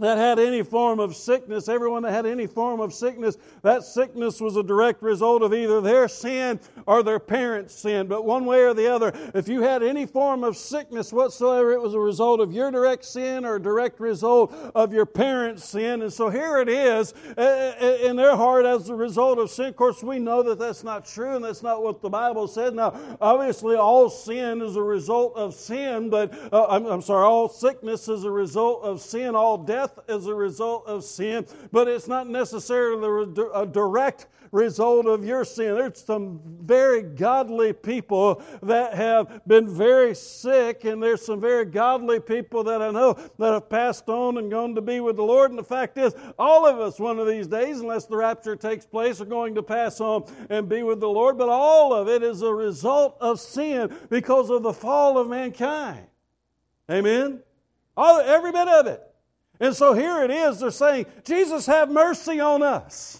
that 0.00 0.18
had 0.18 0.38
any 0.38 0.62
form 0.62 1.00
of 1.00 1.14
sickness, 1.14 1.68
everyone 1.68 2.02
that 2.02 2.12
had 2.12 2.26
any 2.26 2.46
form 2.46 2.80
of 2.80 2.92
sickness, 2.92 3.36
that 3.62 3.84
sickness 3.84 4.40
was 4.40 4.56
a 4.56 4.62
direct 4.62 5.02
result 5.02 5.42
of 5.42 5.52
either 5.52 5.80
their 5.80 6.08
sin 6.08 6.58
or 6.86 7.02
their 7.02 7.18
parents' 7.18 7.74
sin. 7.74 8.06
But 8.06 8.24
one 8.24 8.46
way 8.46 8.62
or 8.62 8.74
the 8.74 8.92
other, 8.92 9.12
if 9.34 9.48
you 9.48 9.62
had 9.62 9.82
any 9.82 10.06
form 10.06 10.44
of 10.44 10.56
sickness 10.56 11.12
whatsoever, 11.12 11.72
it 11.72 11.80
was 11.80 11.94
a 11.94 12.00
result 12.00 12.40
of 12.40 12.52
your 12.52 12.70
direct 12.70 13.04
sin 13.04 13.44
or 13.44 13.56
a 13.56 13.62
direct 13.62 14.00
result 14.00 14.52
of 14.74 14.92
your 14.92 15.06
parents' 15.06 15.64
sin. 15.64 16.02
And 16.02 16.12
so 16.12 16.28
here 16.30 16.58
it 16.58 16.68
is 16.68 17.14
uh, 17.36 17.74
uh, 17.80 18.08
in 18.08 18.16
their 18.16 18.36
heart 18.36 18.64
as 18.64 18.88
a 18.88 18.94
result 18.94 19.38
of 19.38 19.50
sin. 19.50 19.66
Of 19.66 19.76
course, 19.76 20.02
we 20.02 20.18
know 20.18 20.42
that 20.42 20.58
that's 20.58 20.82
not 20.82 21.04
true 21.04 21.36
and 21.36 21.44
that's 21.44 21.62
not 21.62 21.82
what 21.82 22.00
the 22.00 22.10
Bible 22.10 22.48
said. 22.48 22.74
Now, 22.74 22.98
obviously, 23.20 23.76
all 23.76 24.08
sin 24.08 24.62
is 24.62 24.76
a 24.76 24.82
result 24.82 25.36
of 25.36 25.54
sin, 25.54 26.10
but 26.10 26.32
uh, 26.52 26.66
I'm, 26.68 26.86
I'm 26.86 27.02
sorry, 27.02 27.24
all 27.24 27.48
sickness 27.48 28.08
is 28.08 28.24
a 28.24 28.30
result 28.30 28.82
of 28.82 29.00
sin, 29.00 29.34
all 29.34 29.58
death 29.58 29.89
death 29.90 30.04
as 30.08 30.26
a 30.26 30.34
result 30.34 30.86
of 30.86 31.04
sin, 31.04 31.46
but 31.72 31.88
it's 31.88 32.08
not 32.08 32.28
necessarily 32.28 33.32
a 33.54 33.66
direct 33.66 34.26
result 34.52 35.06
of 35.06 35.24
your 35.24 35.44
sin. 35.44 35.74
There's 35.74 36.04
some 36.04 36.40
very 36.62 37.02
godly 37.02 37.72
people 37.72 38.42
that 38.62 38.94
have 38.94 39.42
been 39.46 39.68
very 39.68 40.14
sick, 40.14 40.84
and 40.84 41.02
there's 41.02 41.24
some 41.24 41.40
very 41.40 41.64
godly 41.64 42.20
people 42.20 42.64
that 42.64 42.82
I 42.82 42.90
know 42.90 43.14
that 43.38 43.52
have 43.52 43.68
passed 43.68 44.08
on 44.08 44.38
and 44.38 44.50
gone 44.50 44.74
to 44.74 44.80
be 44.80 45.00
with 45.00 45.16
the 45.16 45.22
Lord. 45.22 45.50
And 45.50 45.58
the 45.58 45.64
fact 45.64 45.98
is, 45.98 46.14
all 46.38 46.66
of 46.66 46.80
us, 46.80 46.98
one 46.98 47.18
of 47.18 47.26
these 47.26 47.46
days, 47.46 47.80
unless 47.80 48.06
the 48.06 48.16
rapture 48.16 48.56
takes 48.56 48.86
place, 48.86 49.20
are 49.20 49.26
going 49.26 49.54
to 49.54 49.62
pass 49.62 50.00
on 50.00 50.24
and 50.48 50.68
be 50.68 50.82
with 50.82 51.00
the 51.00 51.08
Lord. 51.08 51.38
But 51.38 51.48
all 51.48 51.94
of 51.94 52.08
it 52.08 52.22
is 52.22 52.42
a 52.42 52.52
result 52.52 53.16
of 53.20 53.40
sin 53.40 53.94
because 54.08 54.50
of 54.50 54.62
the 54.62 54.72
fall 54.72 55.18
of 55.18 55.28
mankind. 55.28 56.06
Amen? 56.90 57.40
All, 57.96 58.20
every 58.20 58.50
bit 58.50 58.66
of 58.66 58.86
it. 58.88 59.09
And 59.60 59.76
so 59.76 59.92
here 59.92 60.22
it 60.24 60.30
is, 60.30 60.60
they're 60.60 60.70
saying, 60.70 61.06
Jesus, 61.24 61.66
have 61.66 61.90
mercy 61.90 62.40
on 62.40 62.62
us. 62.62 63.19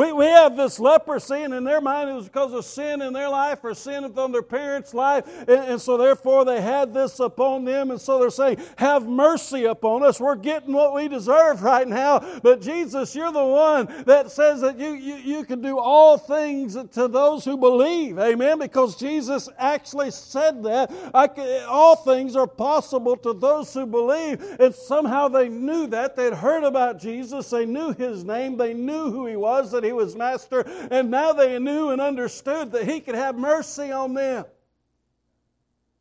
We, 0.00 0.12
we 0.12 0.24
have 0.24 0.56
this 0.56 0.80
leprosy, 0.80 1.42
and 1.42 1.52
in 1.52 1.62
their 1.62 1.82
mind 1.82 2.08
it 2.08 2.14
was 2.14 2.24
because 2.24 2.54
of 2.54 2.64
sin 2.64 3.02
in 3.02 3.12
their 3.12 3.28
life 3.28 3.58
or 3.62 3.74
sin 3.74 4.10
from 4.14 4.32
their 4.32 4.40
parents' 4.40 4.94
life. 4.94 5.26
And, 5.40 5.72
and, 5.72 5.78
so 5.78 5.98
therefore 5.98 6.46
they 6.46 6.62
had 6.62 6.94
this 6.94 7.20
upon 7.20 7.66
them. 7.66 7.90
And 7.90 8.00
so 8.00 8.18
they're 8.18 8.30
saying, 8.30 8.62
Have 8.78 9.06
mercy 9.06 9.66
upon 9.66 10.02
us. 10.02 10.18
We're 10.18 10.36
getting 10.36 10.72
what 10.72 10.94
we 10.94 11.06
deserve 11.06 11.62
right 11.62 11.86
now. 11.86 12.40
But 12.42 12.62
Jesus, 12.62 13.14
you're 13.14 13.30
the 13.30 13.44
one 13.44 14.04
that 14.06 14.30
says 14.30 14.62
that 14.62 14.78
you, 14.78 14.92
you, 14.92 15.16
you 15.16 15.44
can 15.44 15.60
do 15.60 15.78
all 15.78 16.16
things 16.16 16.78
to 16.92 17.06
those 17.06 17.44
who 17.44 17.58
believe. 17.58 18.18
Amen. 18.18 18.58
Because 18.58 18.96
Jesus 18.96 19.50
actually 19.58 20.12
said 20.12 20.62
that. 20.62 20.88
Can, 21.34 21.66
all 21.68 21.94
things 21.94 22.36
are 22.36 22.46
possible 22.46 23.18
to 23.18 23.34
those 23.34 23.74
who 23.74 23.84
believe. 23.84 24.40
And 24.58 24.74
somehow 24.74 25.28
they 25.28 25.50
knew 25.50 25.86
that. 25.88 26.16
They'd 26.16 26.32
heard 26.32 26.64
about 26.64 26.98
Jesus. 26.98 27.50
They 27.50 27.66
knew 27.66 27.92
his 27.92 28.24
name. 28.24 28.56
They 28.56 28.72
knew 28.72 29.10
who 29.10 29.26
he 29.26 29.36
was. 29.36 29.70
That 29.72 29.84
he 29.84 29.89
was 29.92 30.16
master, 30.16 30.60
and 30.90 31.10
now 31.10 31.32
they 31.32 31.58
knew 31.58 31.90
and 31.90 32.00
understood 32.00 32.72
that 32.72 32.88
he 32.88 33.00
could 33.00 33.14
have 33.14 33.36
mercy 33.36 33.90
on 33.92 34.14
them. 34.14 34.44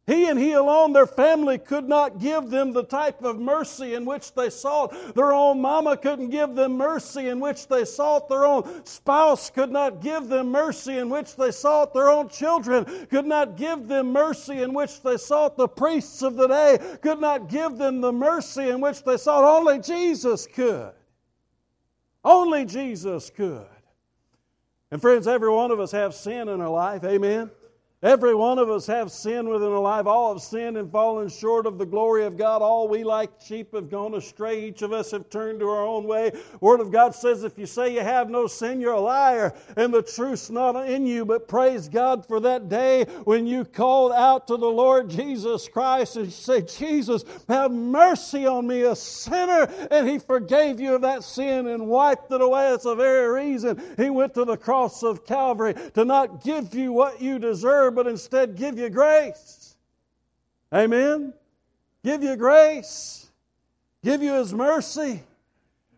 He 0.10 0.26
and 0.26 0.40
He 0.40 0.54
alone, 0.54 0.92
their 0.92 1.06
family 1.06 1.60
could 1.60 1.88
not 1.88 2.18
give 2.18 2.50
them 2.50 2.74
the 2.74 2.84
type 2.84 3.24
of 3.24 3.40
mercy 3.40 3.94
in 3.94 4.06
which 4.06 4.34
they 4.34 4.50
sought. 4.50 5.14
Their 5.14 5.34
own 5.34 5.62
mama 5.62 5.98
couldn't 5.98 6.32
give 6.32 6.56
them 6.56 6.78
mercy 6.78 7.28
in 7.28 7.40
which 7.40 7.68
they 7.68 7.86
sought. 7.86 8.28
Their 8.28 8.44
own 8.44 8.84
spouse 8.88 9.52
could 9.52 9.72
not 9.72 10.02
give 10.02 10.28
them 10.28 10.50
mercy 10.50 10.98
in 10.98 11.12
which 11.12 11.36
they 11.36 11.52
sought. 11.52 11.94
Their 11.94 12.10
own 12.10 12.28
children 12.28 12.86
could 13.12 13.28
not 13.28 13.56
give 13.56 13.88
them 13.88 14.12
mercy 14.12 14.64
in 14.64 14.74
which 14.74 15.04
they 15.04 15.18
sought. 15.18 15.56
The 15.58 15.68
priests 15.68 16.24
of 16.24 16.36
the 16.36 16.48
day 16.48 16.80
could 17.04 17.22
not 17.22 17.48
give 17.48 17.78
them 17.78 18.02
the 18.02 18.12
mercy 18.12 18.70
in 18.70 18.82
which 18.82 19.04
they 19.04 19.18
sought. 19.18 19.44
Only 19.44 19.78
Jesus 19.78 20.48
could. 20.48 20.94
Only 22.24 22.66
Jesus 22.66 23.30
could. 23.30 23.68
And 24.92 25.02
friends, 25.02 25.28
every 25.28 25.52
one 25.52 25.72
of 25.72 25.80
us 25.80 25.92
have 25.92 26.16
sin 26.16 26.50
in 26.50 26.62
our 26.62 26.70
life. 26.70 27.04
Amen. 27.04 27.52
Every 28.02 28.34
one 28.34 28.60
of 28.60 28.70
us 28.70 28.88
have 28.88 29.12
sin 29.12 29.50
within 29.50 29.74
our 29.74 29.80
life. 29.80 30.08
All 30.08 30.34
have 30.34 30.42
sinned 30.42 30.78
and 30.78 30.90
fallen 30.90 31.28
short 31.28 31.66
of 31.66 31.78
the 31.78 31.86
glory 31.86 32.24
of 32.24 32.38
God. 32.38 32.62
All 32.62 32.88
we 32.88 33.04
like 33.04 33.30
sheep 33.46 33.76
have 33.76 33.90
gone 33.90 34.14
astray. 34.14 34.64
Each 34.64 34.82
of 34.84 34.94
us 34.94 35.12
have 35.12 35.30
turned 35.30 35.60
to 35.60 35.68
our 35.68 35.86
own 35.86 36.06
way. 36.08 36.32
Word 36.62 36.80
of 36.80 36.94
God 36.94 37.14
says, 37.14 37.44
if 37.44 37.58
you 37.60 37.66
say 37.66 37.94
you 37.94 38.00
have 38.00 38.30
no 38.30 38.48
sin, 38.48 38.80
you're 38.80 38.94
a 38.94 39.00
liar, 39.02 39.54
and 39.76 39.94
the 39.94 40.02
truth's 40.02 40.50
not 40.50 40.78
in 40.88 41.06
you. 41.06 41.26
But 41.26 41.50
praise 41.50 41.90
God 41.90 42.26
for 42.26 42.40
that 42.40 42.70
day 42.70 43.04
when 43.26 43.46
you 43.46 43.66
called 43.66 44.14
out 44.14 44.48
to 44.48 44.56
the 44.56 44.66
Lord 44.66 45.10
Jesus 45.10 45.68
Christ 45.68 46.16
and 46.16 46.32
said, 46.32 46.70
Jesus, 46.70 47.26
have 47.50 47.70
mercy 47.70 48.46
on 48.46 48.66
me, 48.66 48.84
a 48.84 48.96
sinner. 48.96 49.64
And 49.92 50.08
He 50.08 50.20
forgave 50.20 50.80
you 50.80 50.96
of 50.96 51.02
that 51.02 51.26
sin 51.26 51.68
and 51.68 51.88
wiped 51.88 52.32
it 52.32 52.40
away. 52.40 52.70
That's 52.70 52.86
the 52.86 52.96
very 52.96 53.28
reason 53.28 53.82
He 53.98 54.10
went 54.10 54.34
to 54.36 54.46
the 54.46 54.56
cross 54.56 55.04
of 55.04 55.26
Calvary 55.26 55.76
to 55.96 56.06
not 56.06 56.46
give 56.46 56.74
you 56.74 56.94
what 56.94 57.22
you 57.22 57.40
deserve 57.40 57.89
but 57.92 58.08
instead 58.08 58.56
give 58.56 58.78
you 58.78 58.90
grace. 58.90 59.76
Amen? 60.74 61.34
Give 62.04 62.24
you 62.24 62.36
grace. 62.36 63.30
Give 64.04 64.22
you 64.22 64.34
His 64.34 64.54
mercy. 64.54 65.24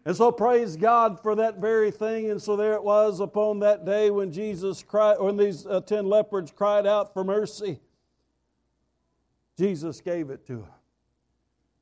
And 0.05 0.15
so 0.15 0.31
praise 0.31 0.75
God 0.75 1.21
for 1.21 1.35
that 1.35 1.57
very 1.57 1.91
thing. 1.91 2.31
And 2.31 2.41
so 2.41 2.55
there 2.55 2.73
it 2.73 2.83
was 2.83 3.19
upon 3.19 3.59
that 3.59 3.85
day 3.85 4.09
when 4.09 4.31
Jesus 4.31 4.81
cried, 4.81 5.19
when 5.19 5.37
these 5.37 5.65
uh, 5.67 5.81
ten 5.81 6.05
lepers 6.07 6.51
cried 6.51 6.87
out 6.87 7.13
for 7.13 7.23
mercy. 7.23 7.79
Jesus 9.57 10.01
gave 10.01 10.31
it 10.31 10.47
to 10.47 10.53
them. 10.53 10.67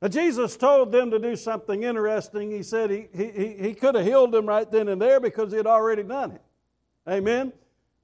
Now, 0.01 0.07
Jesus 0.07 0.55
told 0.55 0.91
them 0.91 1.11
to 1.11 1.19
do 1.19 1.35
something 1.35 1.83
interesting. 1.83 2.51
He 2.51 2.63
said 2.63 2.89
he, 2.89 3.07
he, 3.13 3.55
he 3.59 3.73
could 3.73 3.95
have 3.95 4.05
healed 4.05 4.31
them 4.31 4.45
right 4.45 4.69
then 4.69 4.87
and 4.87 5.01
there 5.01 5.19
because 5.19 5.51
he 5.51 5.57
had 5.57 5.67
already 5.67 6.03
done 6.03 6.31
it. 6.31 6.41
Amen? 7.07 7.51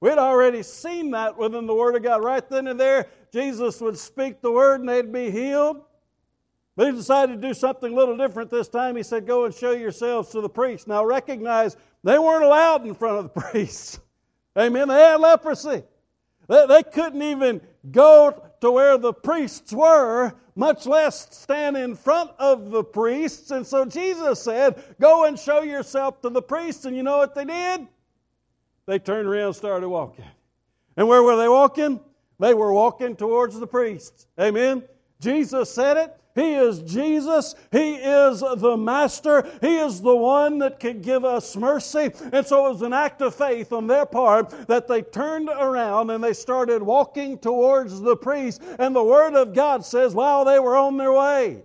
We'd 0.00 0.18
already 0.18 0.62
seen 0.62 1.10
that 1.12 1.38
within 1.38 1.66
the 1.66 1.74
Word 1.74 1.96
of 1.96 2.02
God. 2.02 2.22
Right 2.22 2.46
then 2.48 2.66
and 2.66 2.78
there, 2.78 3.06
Jesus 3.32 3.80
would 3.80 3.98
speak 3.98 4.40
the 4.40 4.52
Word 4.52 4.80
and 4.80 4.88
they'd 4.88 5.12
be 5.12 5.30
healed. 5.30 5.82
But 6.76 6.88
he 6.88 6.92
decided 6.92 7.40
to 7.40 7.48
do 7.48 7.54
something 7.54 7.90
a 7.90 7.96
little 7.96 8.16
different 8.16 8.50
this 8.50 8.68
time. 8.68 8.96
He 8.96 9.02
said, 9.02 9.26
Go 9.26 9.46
and 9.46 9.54
show 9.54 9.70
yourselves 9.70 10.30
to 10.30 10.42
the 10.42 10.48
priests. 10.48 10.86
Now 10.86 11.04
recognize 11.04 11.76
they 12.04 12.18
weren't 12.18 12.44
allowed 12.44 12.86
in 12.86 12.94
front 12.94 13.18
of 13.18 13.24
the 13.24 13.40
priests. 13.40 13.98
Amen. 14.58 14.88
They 14.88 14.94
had 14.94 15.20
leprosy. 15.20 15.82
They, 16.48 16.66
they 16.66 16.82
couldn't 16.82 17.22
even 17.22 17.62
go 17.90 18.42
to 18.60 18.70
where 18.70 18.98
the 18.98 19.12
priests 19.12 19.72
were, 19.72 20.34
much 20.54 20.86
less 20.86 21.34
stand 21.34 21.76
in 21.76 21.94
front 21.94 22.30
of 22.38 22.70
the 22.70 22.84
priests. 22.84 23.50
And 23.50 23.66
so 23.66 23.86
Jesus 23.86 24.42
said, 24.42 24.82
Go 25.00 25.24
and 25.24 25.38
show 25.38 25.62
yourself 25.62 26.20
to 26.20 26.28
the 26.28 26.42
priests. 26.42 26.84
And 26.84 26.94
you 26.94 27.02
know 27.02 27.16
what 27.16 27.34
they 27.34 27.46
did? 27.46 27.88
They 28.86 28.98
turned 28.98 29.28
around 29.28 29.46
and 29.46 29.56
started 29.56 29.88
walking. 29.88 30.24
And 30.96 31.08
where 31.08 31.22
were 31.22 31.36
they 31.36 31.48
walking? 31.48 32.00
They 32.38 32.54
were 32.54 32.72
walking 32.72 33.16
towards 33.16 33.58
the 33.58 33.66
priests. 33.66 34.26
Amen. 34.40 34.82
Jesus 35.20 35.70
said 35.70 35.96
it. 35.96 36.16
He 36.34 36.52
is 36.52 36.80
Jesus. 36.80 37.54
He 37.72 37.94
is 37.94 38.40
the 38.40 38.76
Master. 38.76 39.50
He 39.62 39.78
is 39.78 40.02
the 40.02 40.14
one 40.14 40.58
that 40.58 40.78
can 40.78 41.00
give 41.00 41.24
us 41.24 41.56
mercy. 41.56 42.10
And 42.30 42.46
so 42.46 42.66
it 42.66 42.72
was 42.72 42.82
an 42.82 42.92
act 42.92 43.22
of 43.22 43.34
faith 43.34 43.72
on 43.72 43.86
their 43.86 44.04
part 44.04 44.50
that 44.68 44.86
they 44.86 45.00
turned 45.00 45.48
around 45.48 46.10
and 46.10 46.22
they 46.22 46.34
started 46.34 46.82
walking 46.82 47.38
towards 47.38 48.02
the 48.02 48.16
priest. 48.16 48.62
And 48.78 48.94
the 48.94 49.02
Word 49.02 49.34
of 49.34 49.54
God 49.54 49.82
says, 49.82 50.14
while 50.14 50.44
they 50.44 50.58
were 50.58 50.76
on 50.76 50.98
their 50.98 51.12
way. 51.12 51.64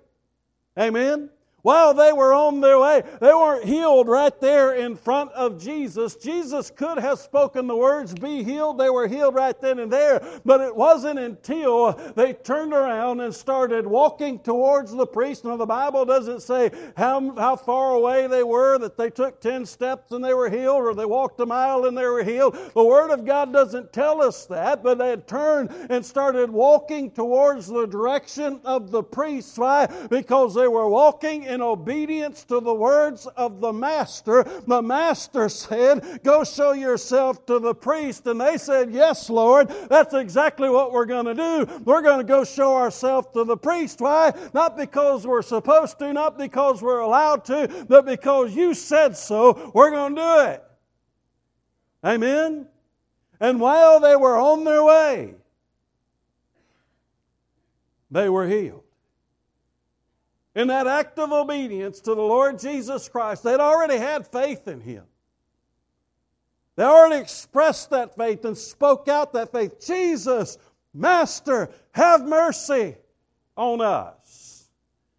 Amen. 0.79 1.29
While 1.61 1.93
they 1.93 2.11
were 2.11 2.33
on 2.33 2.59
their 2.61 2.79
way, 2.79 3.03
they 3.19 3.33
weren't 3.33 3.65
healed 3.65 4.07
right 4.07 4.37
there 4.41 4.73
in 4.73 4.95
front 4.95 5.31
of 5.33 5.61
Jesus. 5.61 6.15
Jesus 6.15 6.71
could 6.71 6.97
have 6.97 7.19
spoken 7.19 7.67
the 7.67 7.75
words, 7.75 8.13
Be 8.13 8.43
healed. 8.43 8.79
They 8.79 8.89
were 8.89 9.07
healed 9.07 9.35
right 9.35 9.59
then 9.59 9.79
and 9.79 9.91
there. 9.91 10.21
But 10.43 10.61
it 10.61 10.75
wasn't 10.75 11.19
until 11.19 11.93
they 12.15 12.33
turned 12.33 12.73
around 12.73 13.21
and 13.21 13.33
started 13.33 13.85
walking 13.85 14.39
towards 14.39 14.91
the 14.91 15.05
priest. 15.05 15.45
Now, 15.45 15.57
the 15.57 15.65
Bible 15.65 16.05
doesn't 16.05 16.41
say 16.41 16.71
how, 16.97 17.35
how 17.35 17.55
far 17.55 17.93
away 17.93 18.27
they 18.27 18.43
were, 18.43 18.79
that 18.79 18.97
they 18.97 19.11
took 19.11 19.39
10 19.39 19.65
steps 19.65 20.11
and 20.11 20.23
they 20.23 20.33
were 20.33 20.49
healed, 20.49 20.83
or 20.83 20.95
they 20.95 21.05
walked 21.05 21.39
a 21.41 21.45
mile 21.45 21.85
and 21.85 21.95
they 21.95 22.05
were 22.05 22.23
healed. 22.23 22.57
The 22.73 22.83
Word 22.83 23.11
of 23.11 23.25
God 23.25 23.53
doesn't 23.53 23.93
tell 23.93 24.21
us 24.21 24.45
that, 24.47 24.81
but 24.81 24.97
they 24.97 25.09
had 25.09 25.27
turned 25.27 25.69
and 25.89 26.03
started 26.03 26.49
walking 26.49 27.11
towards 27.11 27.67
the 27.67 27.85
direction 27.85 28.59
of 28.65 28.89
the 28.89 29.03
priest. 29.03 29.57
Why? 29.59 29.85
Because 30.09 30.55
they 30.55 30.67
were 30.67 30.89
walking 30.89 31.50
in 31.51 31.61
obedience 31.61 32.45
to 32.45 32.61
the 32.61 32.73
words 32.73 33.27
of 33.35 33.59
the 33.59 33.73
master, 33.73 34.43
the 34.67 34.81
master 34.81 35.49
said, 35.49 36.21
Go 36.23 36.45
show 36.45 36.71
yourself 36.71 37.45
to 37.47 37.59
the 37.59 37.75
priest. 37.75 38.25
And 38.25 38.39
they 38.39 38.57
said, 38.57 38.91
Yes, 38.91 39.29
Lord, 39.29 39.67
that's 39.89 40.13
exactly 40.13 40.69
what 40.69 40.93
we're 40.93 41.05
going 41.05 41.25
to 41.25 41.33
do. 41.33 41.81
We're 41.83 42.01
going 42.01 42.19
to 42.19 42.23
go 42.23 42.45
show 42.45 42.77
ourselves 42.77 43.27
to 43.33 43.43
the 43.43 43.57
priest. 43.57 43.99
Why? 43.99 44.33
Not 44.53 44.77
because 44.77 45.27
we're 45.27 45.41
supposed 45.41 45.99
to, 45.99 46.13
not 46.13 46.37
because 46.37 46.81
we're 46.81 46.99
allowed 46.99 47.43
to, 47.45 47.85
but 47.89 48.05
because 48.05 48.55
you 48.55 48.73
said 48.73 49.17
so, 49.17 49.71
we're 49.75 49.91
going 49.91 50.15
to 50.15 50.21
do 50.21 50.39
it. 50.51 50.63
Amen? 52.05 52.67
And 53.41 53.59
while 53.59 53.99
they 53.99 54.15
were 54.15 54.37
on 54.37 54.63
their 54.63 54.83
way, 54.83 55.35
they 58.09 58.29
were 58.29 58.47
healed 58.47 58.83
in 60.55 60.67
that 60.67 60.87
act 60.87 61.17
of 61.19 61.31
obedience 61.31 61.99
to 62.01 62.15
the 62.15 62.21
Lord 62.21 62.59
Jesus 62.59 63.07
Christ, 63.07 63.43
they'd 63.43 63.59
already 63.59 63.97
had 63.97 64.27
faith 64.27 64.67
in 64.67 64.81
Him. 64.81 65.05
They 66.75 66.83
already 66.83 67.21
expressed 67.21 67.89
that 67.91 68.15
faith 68.15 68.45
and 68.45 68.57
spoke 68.57 69.07
out 69.07 69.33
that 69.33 69.51
faith. 69.51 69.85
Jesus, 69.85 70.57
Master, 70.93 71.69
have 71.91 72.21
mercy 72.21 72.95
on 73.55 73.81
us. 73.81 74.69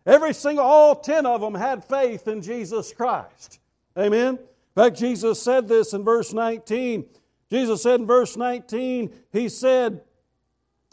Every 0.04 0.34
single, 0.34 0.64
all 0.64 0.96
ten 0.96 1.26
of 1.26 1.40
them 1.40 1.54
had 1.54 1.84
faith 1.84 2.26
in 2.26 2.42
Jesus 2.42 2.92
Christ. 2.92 3.60
Amen. 3.96 4.38
In 4.38 4.82
fact, 4.82 4.96
Jesus 4.96 5.40
said 5.40 5.68
this 5.68 5.92
in 5.92 6.02
verse 6.02 6.32
19. 6.32 7.04
Jesus 7.50 7.82
said 7.82 8.00
in 8.00 8.06
verse 8.06 8.36
19, 8.36 9.14
He 9.30 9.48
said, 9.48 10.00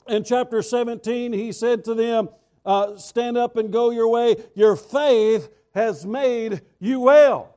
in 0.08 0.24
chapter 0.24 0.62
17, 0.62 1.32
He 1.34 1.52
said 1.52 1.86
to 1.86 1.94
them, 1.94 2.30
uh, 2.70 2.96
stand 2.98 3.36
up 3.36 3.58
and 3.58 3.74
go 3.74 3.90
your 3.90 4.08
way. 4.08 4.36
Your 4.54 4.76
faith 4.76 5.50
has 5.74 6.06
made 6.06 6.62
you 6.80 7.00
well. 7.00 7.56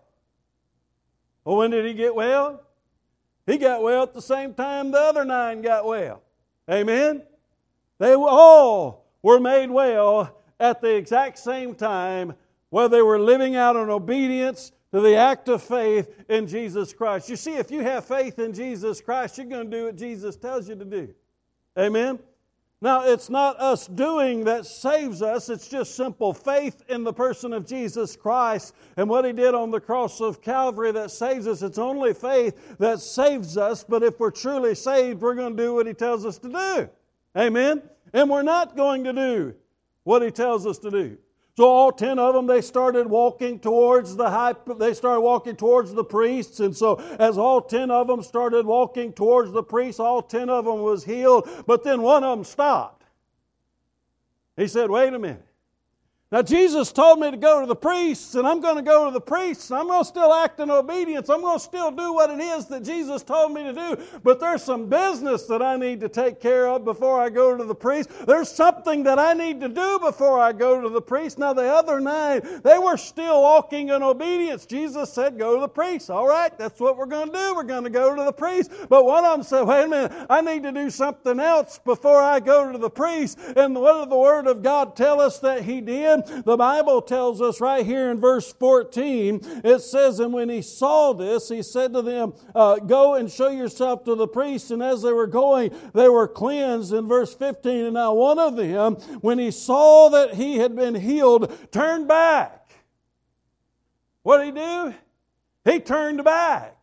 Well, 1.45 1.59
when 1.59 1.71
did 1.71 1.85
he 1.85 1.93
get 1.93 2.15
well? 2.15 2.63
He 3.47 3.59
got 3.59 3.83
well 3.83 4.05
at 4.05 4.15
the 4.15 4.23
same 4.23 4.55
time 4.55 4.91
the 4.91 4.99
other 4.99 5.27
nine 5.27 5.61
got 5.61 5.85
well. 5.85 6.23
Amen? 6.71 7.23
They 7.99 8.15
all 8.15 9.05
were 9.21 9.39
made 9.39 9.71
well 9.71 10.35
at 10.59 10.81
the 10.81 10.97
exact 10.97 11.39
same 11.39 11.75
time, 11.75 12.33
where 12.71 12.89
they 12.89 13.03
were 13.03 13.19
living 13.19 13.55
out 13.55 13.77
in 13.77 13.91
obedience 13.91 14.73
to 14.93 15.01
the 15.01 15.17
act 15.17 15.49
of 15.51 15.63
faith 15.63 16.25
in 16.31 16.47
Jesus 16.47 16.95
Christ. 16.95 17.29
You 17.29 17.37
see, 17.37 17.57
if 17.57 17.71
you 17.71 17.81
have 17.81 18.07
faith 18.07 18.39
in 18.39 18.55
Jesus 18.55 19.03
Christ, 19.03 19.37
you're 19.37 19.47
going 19.47 19.71
to 19.71 19.77
do 19.77 19.85
what 19.87 19.97
Jesus 19.97 20.37
tells 20.37 20.71
you 20.71 20.75
to 20.77 20.85
do. 20.87 21.15
Amen? 21.79 22.19
Now, 22.83 23.05
it's 23.05 23.31
not 23.31 23.61
us 23.61 23.87
doing 23.87 24.43
that 24.45 24.67
saves 24.67 25.23
us, 25.23 25.49
it's 25.49 25.69
just 25.69 25.95
simple 25.95 26.35
faith 26.35 26.83
in 26.89 27.05
the 27.05 27.13
person 27.13 27.53
of 27.53 27.65
Jesus 27.65 28.17
Christ 28.17 28.75
and 28.97 29.09
what 29.09 29.25
He 29.25 29.33
did 29.33 29.55
on 29.55 29.71
the 29.71 29.81
cross 29.81 30.21
of 30.21 30.43
Calvary 30.43 30.91
that 30.91 31.13
saves 31.13 31.47
us. 31.47 31.63
It's 31.63 31.79
only 31.79 32.13
faith 32.13 32.77
that 32.79 32.99
saves 32.99 33.57
us, 33.57 33.85
but 33.85 34.03
if 34.03 34.19
we're 34.19 34.33
truly 34.33 34.75
saved, 34.75 35.21
we're 35.21 35.37
going 35.37 35.57
to 35.57 35.63
do 35.63 35.75
what 35.75 35.87
He 35.87 35.95
tells 35.95 36.27
us 36.27 36.39
to 36.39 36.49
do. 36.49 36.91
Amen? 37.39 37.83
And 38.13 38.29
we're 38.29 38.43
not 38.43 38.77
going 38.77 39.05
to 39.05 39.13
do 39.13 39.55
what 40.03 40.23
He 40.23 40.33
tells 40.33 40.67
us 40.67 40.79
to 40.79 40.91
do. 40.91 41.19
So 41.55 41.69
all 41.69 41.93
ten 41.93 42.19
of 42.19 42.35
them, 42.35 42.47
they 42.47 42.63
started 42.63 43.07
walking 43.07 43.59
towards 43.59 44.17
the 44.17 44.31
high, 44.31 44.55
they 44.79 44.95
started 44.95 45.21
walking 45.21 45.55
towards 45.55 45.93
the 45.93 46.05
priests. 46.05 46.61
And 46.61 46.75
so 46.75 46.97
as 47.19 47.37
all 47.37 47.61
ten 47.61 47.91
of 47.91 48.07
them 48.07 48.23
started 48.23 48.65
walking 48.65 49.13
towards 49.13 49.53
the 49.53 49.63
priests, 49.63 50.01
all 50.01 50.23
ten 50.23 50.49
of 50.49 50.65
them 50.65 50.81
was 50.81 51.05
healed. 51.05 51.49
But 51.67 51.85
then 51.85 52.01
one 52.01 52.25
of 52.25 52.39
them 52.39 52.45
stopped. 52.45 53.05
He 54.57 54.67
said, 54.67 54.91
wait 54.91 55.13
a 55.13 55.19
minute. 55.19 55.47
Now, 56.33 56.41
Jesus 56.41 56.93
told 56.93 57.21
me 57.21 57.31
to 57.31 57.37
go 57.37 57.61
to 57.61 57.67
the 57.67 57.77
priests, 57.77 58.37
and 58.37 58.47
I'm 58.49 58.63
going 58.63 58.77
to 58.77 58.83
go 58.83 59.05
to 59.05 59.11
the 59.11 59.21
priests, 59.21 59.71
I'm 59.71 59.87
going 59.87 60.01
to 60.01 60.09
still 60.09 60.33
act 60.33 60.61
in 60.61 60.71
obedience. 60.71 61.29
I'm 61.29 61.43
going 61.43 61.59
to 61.59 61.63
still 61.63 61.91
do 61.91 62.15
what 62.15 62.31
it 62.31 62.41
is 62.41 62.65
that 62.69 62.85
Jesus 62.85 63.23
told 63.23 63.53
me 63.53 63.63
to 63.65 63.75
do. 63.75 63.99
But 64.25 64.41
there's 64.41 64.63
some 64.63 64.89
business 64.89 65.43
that 65.49 65.61
I 65.61 65.77
need 65.77 66.01
to 66.01 66.09
take 66.09 66.41
care 66.41 66.69
of 66.69 66.87
before 66.87 67.21
I 67.21 67.29
go 67.29 67.55
to 67.55 67.65
the 67.65 67.75
priest. 67.75 68.09
There's 68.27 68.51
something 68.51 69.03
that 69.03 69.19
I 69.19 69.35
need 69.35 69.61
to 69.61 69.69
do 69.69 69.99
before 69.99 70.41
I 70.41 70.53
go 70.53 70.81
to 70.81 70.89
the 70.89 71.03
priest. 71.03 71.39
Now, 71.39 71.53
the 71.53 71.71
other 71.71 72.01
nine, 72.01 72.41
they 72.65 72.79
were 72.79 72.97
still 72.97 73.43
walking 73.43 73.91
in 73.91 74.03
obedience. 74.03 74.65
Jesus 74.65 75.13
said, 75.13 75.39
Go 75.39 75.57
to 75.57 75.61
the 75.61 75.69
priest. 75.69 76.09
All 76.09 76.27
right, 76.27 76.57
that's 76.57 76.81
what 76.81 76.97
we're 76.97 77.05
going 77.05 77.27
to 77.27 77.35
do. 77.35 77.55
We're 77.55 77.63
going 77.63 77.85
to 77.85 77.91
go 77.91 78.17
to 78.17 78.25
the 78.25 78.33
priest. 78.33 78.71
But 78.89 79.05
one 79.05 79.27
of 79.27 79.33
them 79.33 79.43
said, 79.43 79.65
Wait 79.65 79.85
a 79.85 79.89
minute, 79.89 80.27
I 80.31 80.41
need 80.41 80.63
to 80.63 80.73
do 80.73 80.89
something 80.89 81.39
else 81.39 81.79
before 81.85 82.23
I 82.23 82.41
go 82.41 82.73
to 82.73 82.79
the 82.79 82.89
priest. 82.89 83.39
And 83.55 83.75
what 83.75 84.01
did 84.01 84.11
the 84.11 84.17
Word 84.17 84.47
of 84.47 84.63
God 84.63 84.97
tell 84.97 85.21
us 85.21 85.39
that 85.41 85.63
he 85.65 85.83
did? 85.83 86.22
The 86.45 86.57
Bible 86.57 87.03
tells 87.03 87.41
us 87.41 87.61
right 87.61 87.85
here 87.85 88.11
in 88.11 88.21
verse 88.21 88.53
14, 88.53 89.41
it 89.65 89.81
says, 89.81 90.21
And 90.21 90.33
when 90.33 90.49
he 90.49 90.63
saw 90.63 91.13
this, 91.13 91.49
he 91.49 91.63
said 91.63 91.93
to 91.93 92.03
them, 92.03 92.35
uh, 92.55 92.77
Go 92.77 93.15
and 93.15 93.31
show 93.31 93.49
yourself 93.49 94.05
to 94.05 94.15
the 94.15 94.29
priest. 94.29 94.71
And 94.71 94.83
as 94.83 95.03
they 95.03 95.13
were 95.13 95.27
going, 95.27 95.75
they 95.95 96.09
were 96.09 96.29
cleansed. 96.29 96.93
In 96.93 97.09
verse 97.09 97.35
15, 97.35 97.87
and 97.87 97.95
now 97.95 98.15
one 98.15 98.39
of 98.39 98.57
them, 98.57 98.95
when 99.21 99.39
he 99.39 99.51
saw 99.51 100.09
that 100.11 100.35
he 100.35 100.57
had 100.57 100.77
been 100.77 100.95
healed, 100.95 101.53
turned 101.71 102.09
back. 102.09 102.71
What 104.23 104.39
did 104.39 104.47
he 104.47 104.61
do? 104.61 104.95
He 105.65 105.81
turned 105.81 106.25
back. 106.25 106.77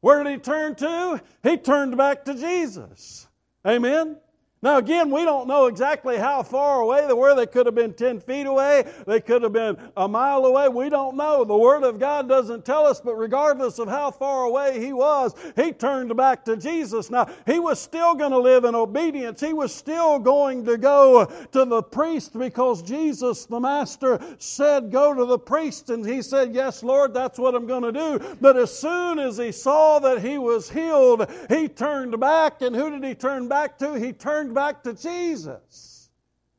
Where 0.00 0.22
did 0.22 0.32
he 0.32 0.38
turn 0.38 0.74
to? 0.76 1.22
He 1.42 1.56
turned 1.56 1.96
back 1.96 2.24
to 2.24 2.34
Jesus. 2.34 3.28
Amen. 3.66 4.16
Now, 4.62 4.76
again, 4.76 5.10
we 5.10 5.24
don't 5.24 5.48
know 5.48 5.68
exactly 5.68 6.18
how 6.18 6.42
far 6.42 6.82
away 6.82 7.06
they 7.06 7.14
were. 7.14 7.34
They 7.34 7.46
could 7.46 7.64
have 7.64 7.74
been 7.74 7.94
10 7.94 8.20
feet 8.20 8.46
away. 8.46 8.84
They 9.06 9.18
could 9.18 9.42
have 9.42 9.54
been 9.54 9.78
a 9.96 10.06
mile 10.06 10.44
away. 10.44 10.68
We 10.68 10.90
don't 10.90 11.16
know. 11.16 11.44
The 11.44 11.56
Word 11.56 11.82
of 11.82 11.98
God 11.98 12.28
doesn't 12.28 12.66
tell 12.66 12.84
us, 12.84 13.00
but 13.00 13.14
regardless 13.14 13.78
of 13.78 13.88
how 13.88 14.10
far 14.10 14.44
away 14.44 14.78
he 14.78 14.92
was, 14.92 15.34
he 15.56 15.72
turned 15.72 16.14
back 16.14 16.44
to 16.44 16.58
Jesus. 16.58 17.08
Now, 17.08 17.26
he 17.46 17.58
was 17.58 17.80
still 17.80 18.14
going 18.14 18.32
to 18.32 18.38
live 18.38 18.64
in 18.64 18.74
obedience. 18.74 19.40
He 19.40 19.54
was 19.54 19.74
still 19.74 20.18
going 20.18 20.66
to 20.66 20.76
go 20.76 21.24
to 21.24 21.64
the 21.64 21.82
priest 21.82 22.38
because 22.38 22.82
Jesus, 22.82 23.46
the 23.46 23.60
Master, 23.60 24.20
said, 24.36 24.90
Go 24.90 25.14
to 25.14 25.24
the 25.24 25.38
priest. 25.38 25.88
And 25.88 26.04
he 26.04 26.20
said, 26.20 26.54
Yes, 26.54 26.82
Lord, 26.82 27.14
that's 27.14 27.38
what 27.38 27.54
I'm 27.54 27.66
going 27.66 27.84
to 27.84 27.92
do. 27.92 28.36
But 28.42 28.58
as 28.58 28.78
soon 28.78 29.18
as 29.18 29.38
he 29.38 29.52
saw 29.52 30.00
that 30.00 30.20
he 30.20 30.36
was 30.36 30.68
healed, 30.68 31.30
he 31.48 31.66
turned 31.66 32.20
back. 32.20 32.60
And 32.60 32.76
who 32.76 32.90
did 32.90 33.02
he 33.02 33.14
turn 33.14 33.48
back 33.48 33.78
to? 33.78 33.94
He 33.94 34.12
turned 34.12 34.49
back 34.54 34.82
to 34.84 34.92
Jesus. 34.94 36.10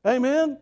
Amen. 0.05 0.57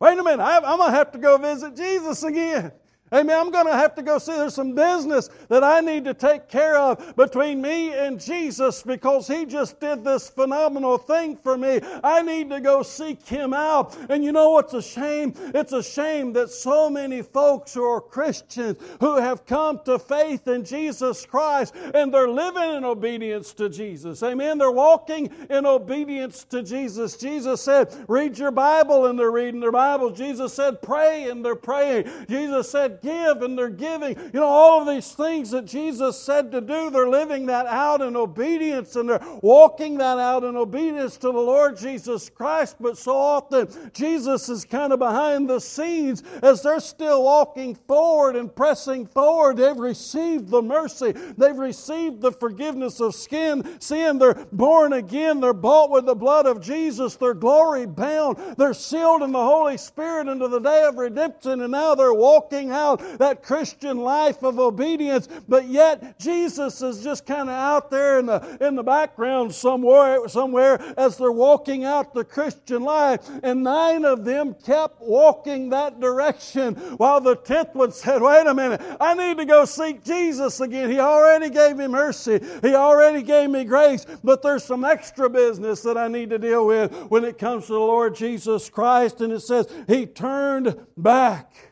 Wait 0.00 0.18
a 0.18 0.22
minute, 0.22 0.42
I'm 0.42 0.62
going 0.62 0.90
to 0.90 0.96
have 0.96 1.12
to 1.12 1.18
go 1.18 1.36
visit 1.38 1.76
Jesus 1.76 2.22
again. 2.22 2.72
Amen. 3.12 3.36
I'm 3.36 3.50
going 3.50 3.66
to 3.66 3.72
have 3.72 3.94
to 3.96 4.02
go 4.02 4.18
see. 4.18 4.32
There's 4.32 4.54
some 4.54 4.74
business 4.74 5.28
that 5.48 5.64
I 5.64 5.80
need 5.80 6.04
to 6.04 6.14
take 6.14 6.48
care 6.48 6.78
of 6.78 7.16
between 7.16 7.60
me 7.60 7.92
and 7.92 8.20
Jesus 8.20 8.82
because 8.82 9.26
He 9.26 9.44
just 9.46 9.80
did 9.80 10.04
this 10.04 10.28
phenomenal 10.28 10.96
thing 10.96 11.36
for 11.36 11.58
me. 11.58 11.80
I 12.04 12.22
need 12.22 12.50
to 12.50 12.60
go 12.60 12.82
seek 12.82 13.26
Him 13.26 13.52
out. 13.52 13.96
And 14.08 14.22
you 14.24 14.30
know 14.32 14.50
what's 14.50 14.74
a 14.74 14.82
shame? 14.82 15.34
It's 15.54 15.72
a 15.72 15.82
shame 15.82 16.32
that 16.34 16.50
so 16.50 16.88
many 16.88 17.22
folks 17.22 17.74
who 17.74 17.82
are 17.82 18.00
Christians 18.00 18.78
who 19.00 19.16
have 19.16 19.44
come 19.44 19.80
to 19.86 19.98
faith 19.98 20.46
in 20.46 20.64
Jesus 20.64 21.26
Christ 21.26 21.74
and 21.94 22.14
they're 22.14 22.28
living 22.28 22.76
in 22.76 22.84
obedience 22.84 23.52
to 23.54 23.68
Jesus. 23.68 24.22
Amen. 24.22 24.58
They're 24.58 24.70
walking 24.70 25.30
in 25.48 25.66
obedience 25.66 26.44
to 26.44 26.62
Jesus. 26.62 27.16
Jesus 27.16 27.60
said, 27.60 27.92
read 28.08 28.38
your 28.38 28.50
Bible 28.50 29.06
and 29.06 29.18
they're 29.18 29.30
reading 29.30 29.60
their 29.60 29.72
Bible. 29.72 30.10
Jesus 30.10 30.54
said, 30.54 30.80
pray 30.80 31.28
and 31.28 31.44
they're 31.44 31.56
praying. 31.56 32.08
Jesus 32.28 32.70
said, 32.70 32.99
give 33.02 33.42
and 33.42 33.56
they're 33.56 33.68
giving. 33.68 34.16
You 34.32 34.40
know, 34.40 34.46
all 34.46 34.80
of 34.80 34.88
these 34.88 35.12
things 35.12 35.50
that 35.50 35.66
Jesus 35.66 36.20
said 36.20 36.52
to 36.52 36.60
do, 36.60 36.90
they're 36.90 37.08
living 37.08 37.46
that 37.46 37.66
out 37.66 38.02
in 38.02 38.16
obedience 38.16 38.96
and 38.96 39.08
they're 39.08 39.24
walking 39.42 39.98
that 39.98 40.18
out 40.18 40.44
in 40.44 40.56
obedience 40.56 41.16
to 41.18 41.28
the 41.28 41.32
Lord 41.32 41.76
Jesus 41.76 42.28
Christ. 42.28 42.76
But 42.80 42.98
so 42.98 43.16
often, 43.16 43.68
Jesus 43.92 44.48
is 44.48 44.64
kind 44.64 44.92
of 44.92 44.98
behind 44.98 45.48
the 45.48 45.60
scenes 45.60 46.22
as 46.42 46.62
they're 46.62 46.80
still 46.80 47.24
walking 47.24 47.74
forward 47.74 48.36
and 48.36 48.54
pressing 48.54 49.06
forward. 49.06 49.56
They've 49.56 49.76
received 49.76 50.48
the 50.50 50.62
mercy, 50.62 51.12
they've 51.12 51.56
received 51.56 52.20
the 52.20 52.32
forgiveness 52.32 53.00
of 53.00 53.14
skin, 53.14 53.80
sin. 53.80 54.18
They're 54.18 54.46
born 54.52 54.92
again, 54.94 55.40
they're 55.40 55.52
bought 55.52 55.90
with 55.90 56.06
the 56.06 56.14
blood 56.14 56.46
of 56.46 56.60
Jesus, 56.60 57.16
they're 57.16 57.34
glory 57.34 57.86
bound, 57.86 58.36
they're 58.56 58.74
sealed 58.74 59.22
in 59.22 59.32
the 59.32 59.38
Holy 59.38 59.76
Spirit 59.76 60.28
into 60.28 60.48
the 60.48 60.58
day 60.58 60.84
of 60.84 60.96
redemption, 60.96 61.60
and 61.60 61.72
now 61.72 61.94
they're 61.94 62.14
walking 62.14 62.70
out 62.70 62.89
that 62.96 63.42
Christian 63.42 63.98
life 63.98 64.42
of 64.42 64.58
obedience, 64.58 65.28
but 65.48 65.66
yet 65.66 66.18
Jesus 66.18 66.82
is 66.82 67.02
just 67.02 67.26
kind 67.26 67.48
of 67.48 67.54
out 67.54 67.90
there 67.90 68.18
in 68.18 68.26
the, 68.26 68.58
in 68.60 68.74
the 68.74 68.82
background 68.82 69.54
somewhere, 69.54 70.28
somewhere 70.28 70.80
as 70.96 71.16
they're 71.16 71.32
walking 71.32 71.84
out 71.84 72.14
the 72.14 72.24
Christian 72.24 72.82
life. 72.82 73.28
And 73.42 73.62
nine 73.62 74.04
of 74.04 74.24
them 74.24 74.54
kept 74.54 75.00
walking 75.00 75.70
that 75.70 76.00
direction 76.00 76.74
while 76.96 77.20
the 77.20 77.36
tenth 77.36 77.74
one 77.74 77.92
said, 77.92 78.22
Wait 78.22 78.46
a 78.46 78.54
minute, 78.54 78.80
I 79.00 79.14
need 79.14 79.38
to 79.38 79.44
go 79.44 79.64
seek 79.64 80.04
Jesus 80.04 80.60
again. 80.60 80.90
He 80.90 80.98
already 80.98 81.50
gave 81.50 81.76
me 81.76 81.86
mercy, 81.86 82.40
He 82.62 82.74
already 82.74 83.22
gave 83.22 83.50
me 83.50 83.64
grace, 83.64 84.06
but 84.22 84.42
there's 84.42 84.64
some 84.64 84.84
extra 84.84 85.28
business 85.28 85.82
that 85.82 85.96
I 85.96 86.08
need 86.08 86.30
to 86.30 86.38
deal 86.38 86.66
with 86.66 86.92
when 87.08 87.24
it 87.24 87.38
comes 87.38 87.66
to 87.66 87.72
the 87.72 87.78
Lord 87.78 88.14
Jesus 88.14 88.68
Christ. 88.68 89.20
And 89.20 89.32
it 89.32 89.40
says, 89.40 89.66
He 89.86 90.06
turned 90.06 90.76
back. 90.96 91.69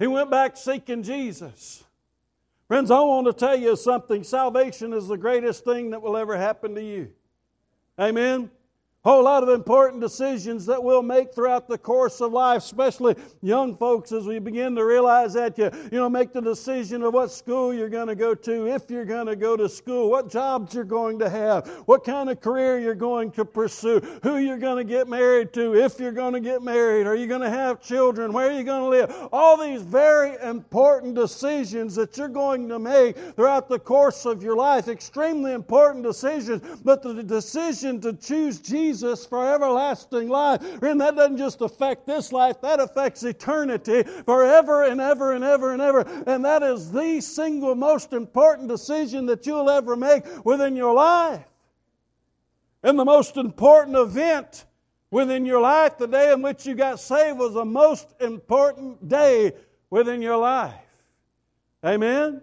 He 0.00 0.08
went 0.08 0.32
back 0.32 0.56
seeking 0.56 1.04
Jesus. 1.04 1.84
Friends, 2.66 2.90
I 2.90 2.98
want 3.00 3.28
to 3.28 3.32
tell 3.32 3.54
you 3.54 3.76
something. 3.76 4.24
Salvation 4.24 4.92
is 4.92 5.06
the 5.06 5.16
greatest 5.16 5.62
thing 5.62 5.90
that 5.90 6.02
will 6.02 6.16
ever 6.16 6.36
happen 6.36 6.74
to 6.74 6.82
you. 6.82 7.12
Amen 7.96 8.50
whole 9.02 9.24
lot 9.24 9.42
of 9.42 9.48
important 9.48 9.98
decisions 10.02 10.66
that 10.66 10.82
we'll 10.82 11.02
make 11.02 11.34
throughout 11.34 11.66
the 11.66 11.78
course 11.78 12.20
of 12.20 12.32
life, 12.32 12.62
especially 12.62 13.16
young 13.40 13.74
folks 13.74 14.12
as 14.12 14.26
we 14.26 14.38
begin 14.38 14.74
to 14.74 14.84
realize 14.84 15.32
that 15.32 15.56
you, 15.56 15.70
you 15.90 15.98
know, 15.98 16.10
make 16.10 16.34
the 16.34 16.40
decision 16.40 17.02
of 17.02 17.14
what 17.14 17.30
school 17.30 17.72
you're 17.72 17.88
going 17.88 18.08
to 18.08 18.14
go 18.14 18.34
to, 18.34 18.66
if 18.68 18.90
you're 18.90 19.06
going 19.06 19.26
to 19.26 19.36
go 19.36 19.56
to 19.56 19.70
school, 19.70 20.10
what 20.10 20.30
jobs 20.30 20.74
you're 20.74 20.84
going 20.84 21.18
to 21.18 21.30
have, 21.30 21.66
what 21.86 22.04
kind 22.04 22.28
of 22.28 22.42
career 22.42 22.78
you're 22.78 22.94
going 22.94 23.30
to 23.30 23.42
pursue, 23.42 24.00
who 24.22 24.36
you're 24.36 24.58
going 24.58 24.76
to 24.76 24.84
get 24.84 25.08
married 25.08 25.50
to, 25.54 25.74
if 25.74 25.98
you're 25.98 26.12
going 26.12 26.34
to 26.34 26.40
get 26.40 26.62
married, 26.62 27.06
are 27.06 27.16
you 27.16 27.26
going 27.26 27.40
to 27.40 27.48
have 27.48 27.80
children, 27.80 28.34
where 28.34 28.50
are 28.50 28.52
you 28.52 28.64
going 28.64 28.82
to 28.82 28.88
live? 28.88 29.28
All 29.32 29.56
these 29.56 29.80
very 29.80 30.36
important 30.42 31.14
decisions 31.14 31.94
that 31.94 32.18
you're 32.18 32.28
going 32.28 32.68
to 32.68 32.78
make 32.78 33.16
throughout 33.16 33.66
the 33.70 33.78
course 33.78 34.26
of 34.26 34.42
your 34.42 34.56
life, 34.56 34.88
extremely 34.88 35.54
important 35.54 36.04
decisions, 36.04 36.80
but 36.84 37.02
the 37.02 37.22
decision 37.22 37.98
to 38.02 38.12
choose 38.12 38.60
Jesus 38.60 38.89
Jesus 38.90 39.24
for 39.24 39.52
everlasting 39.52 40.28
life. 40.28 40.60
And 40.82 41.00
that 41.00 41.14
doesn't 41.14 41.36
just 41.36 41.60
affect 41.60 42.06
this 42.06 42.32
life, 42.32 42.60
that 42.60 42.80
affects 42.80 43.22
eternity 43.22 44.02
forever 44.02 44.84
and 44.84 45.00
ever 45.00 45.32
and 45.32 45.44
ever 45.44 45.72
and 45.72 45.80
ever. 45.80 46.00
And 46.26 46.44
that 46.44 46.62
is 46.62 46.90
the 46.90 47.20
single 47.20 47.74
most 47.74 48.12
important 48.12 48.68
decision 48.68 49.26
that 49.26 49.46
you'll 49.46 49.70
ever 49.70 49.94
make 49.96 50.24
within 50.44 50.74
your 50.74 50.92
life. 50.92 51.44
And 52.82 52.98
the 52.98 53.04
most 53.04 53.36
important 53.36 53.96
event 53.96 54.64
within 55.10 55.44
your 55.44 55.60
life, 55.60 55.98
the 55.98 56.08
day 56.08 56.32
in 56.32 56.42
which 56.42 56.66
you 56.66 56.74
got 56.74 56.98
saved, 56.98 57.38
was 57.38 57.54
the 57.54 57.64
most 57.64 58.08
important 58.20 59.08
day 59.08 59.52
within 59.90 60.20
your 60.20 60.36
life. 60.36 60.74
Amen? 61.84 62.42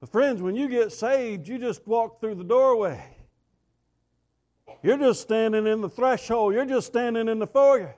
But 0.00 0.10
friends, 0.10 0.42
when 0.42 0.56
you 0.56 0.68
get 0.68 0.92
saved, 0.92 1.46
you 1.46 1.58
just 1.58 1.86
walk 1.86 2.20
through 2.20 2.36
the 2.36 2.44
doorway. 2.44 3.17
You're 4.82 4.98
just 4.98 5.20
standing 5.22 5.66
in 5.66 5.80
the 5.80 5.88
threshold. 5.88 6.54
You're 6.54 6.66
just 6.66 6.86
standing 6.86 7.28
in 7.28 7.38
the 7.38 7.46
foyer. 7.46 7.94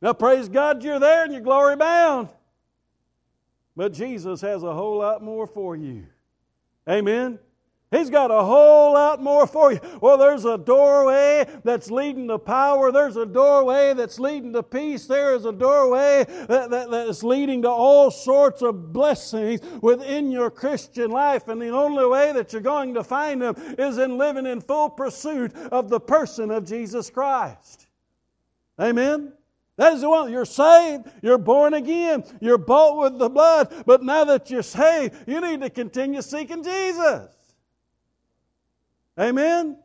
Now, 0.00 0.12
praise 0.12 0.48
God, 0.48 0.82
you're 0.82 0.98
there 0.98 1.24
and 1.24 1.32
you're 1.32 1.42
glory 1.42 1.76
bound. 1.76 2.28
But 3.76 3.92
Jesus 3.92 4.40
has 4.40 4.62
a 4.62 4.74
whole 4.74 4.98
lot 4.98 5.22
more 5.22 5.46
for 5.46 5.76
you. 5.76 6.06
Amen. 6.88 7.38
He's 7.92 8.08
got 8.08 8.30
a 8.30 8.42
whole 8.42 8.94
lot 8.94 9.22
more 9.22 9.46
for 9.46 9.70
you. 9.70 9.78
Well, 10.00 10.16
there's 10.16 10.46
a 10.46 10.56
doorway 10.56 11.46
that's 11.62 11.90
leading 11.90 12.26
to 12.28 12.38
power. 12.38 12.90
There's 12.90 13.18
a 13.18 13.26
doorway 13.26 13.92
that's 13.92 14.18
leading 14.18 14.54
to 14.54 14.62
peace. 14.62 15.06
There 15.06 15.34
is 15.34 15.44
a 15.44 15.52
doorway 15.52 16.24
that, 16.48 16.70
that, 16.70 16.90
that's 16.90 17.22
leading 17.22 17.60
to 17.62 17.68
all 17.68 18.10
sorts 18.10 18.62
of 18.62 18.94
blessings 18.94 19.60
within 19.82 20.32
your 20.32 20.50
Christian 20.50 21.10
life. 21.10 21.48
And 21.48 21.60
the 21.60 21.68
only 21.68 22.06
way 22.06 22.32
that 22.32 22.54
you're 22.54 22.62
going 22.62 22.94
to 22.94 23.04
find 23.04 23.42
them 23.42 23.54
is 23.78 23.98
in 23.98 24.16
living 24.16 24.46
in 24.46 24.62
full 24.62 24.88
pursuit 24.88 25.54
of 25.54 25.90
the 25.90 26.00
person 26.00 26.50
of 26.50 26.64
Jesus 26.64 27.10
Christ. 27.10 27.88
Amen. 28.80 29.34
That 29.76 29.92
is 29.92 30.00
the 30.00 30.08
one. 30.08 30.32
You're 30.32 30.46
saved. 30.46 31.10
You're 31.20 31.36
born 31.36 31.74
again. 31.74 32.24
You're 32.40 32.56
bought 32.56 32.98
with 32.98 33.18
the 33.18 33.28
blood. 33.28 33.84
But 33.84 34.02
now 34.02 34.24
that 34.24 34.50
you're 34.50 34.62
saved, 34.62 35.14
you 35.26 35.42
need 35.42 35.60
to 35.60 35.68
continue 35.68 36.22
seeking 36.22 36.62
Jesus. 36.62 37.28
Amen? 39.18 39.76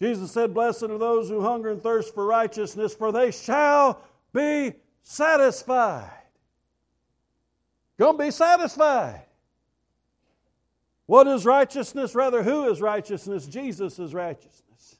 Jesus 0.00 0.32
said, 0.32 0.54
Blessed 0.54 0.84
are 0.84 0.98
those 0.98 1.28
who 1.28 1.42
hunger 1.42 1.70
and 1.70 1.82
thirst 1.82 2.14
for 2.14 2.24
righteousness, 2.24 2.94
for 2.94 3.12
they 3.12 3.30
shall 3.30 4.02
be 4.32 4.72
satisfied. 5.02 6.10
To 7.98 8.14
be 8.14 8.30
satisfied. 8.30 9.26
What 11.06 11.26
is 11.26 11.44
righteousness? 11.44 12.14
Rather, 12.14 12.42
who 12.42 12.70
is 12.70 12.80
righteousness? 12.80 13.46
Jesus 13.46 13.98
is 13.98 14.14
righteousness. 14.14 14.98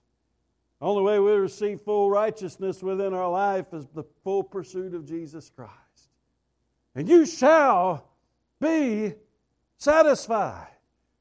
The 0.80 0.86
only 0.86 1.02
way 1.02 1.18
we 1.18 1.32
receive 1.32 1.80
full 1.82 2.10
righteousness 2.10 2.82
within 2.82 3.14
our 3.14 3.30
life 3.30 3.72
is 3.72 3.86
the 3.94 4.04
full 4.24 4.42
pursuit 4.42 4.92
of 4.94 5.06
Jesus 5.06 5.50
Christ. 5.54 5.70
And 6.94 7.08
you 7.08 7.24
shall 7.26 8.08
be 8.60 9.14
satisfied. 9.78 10.66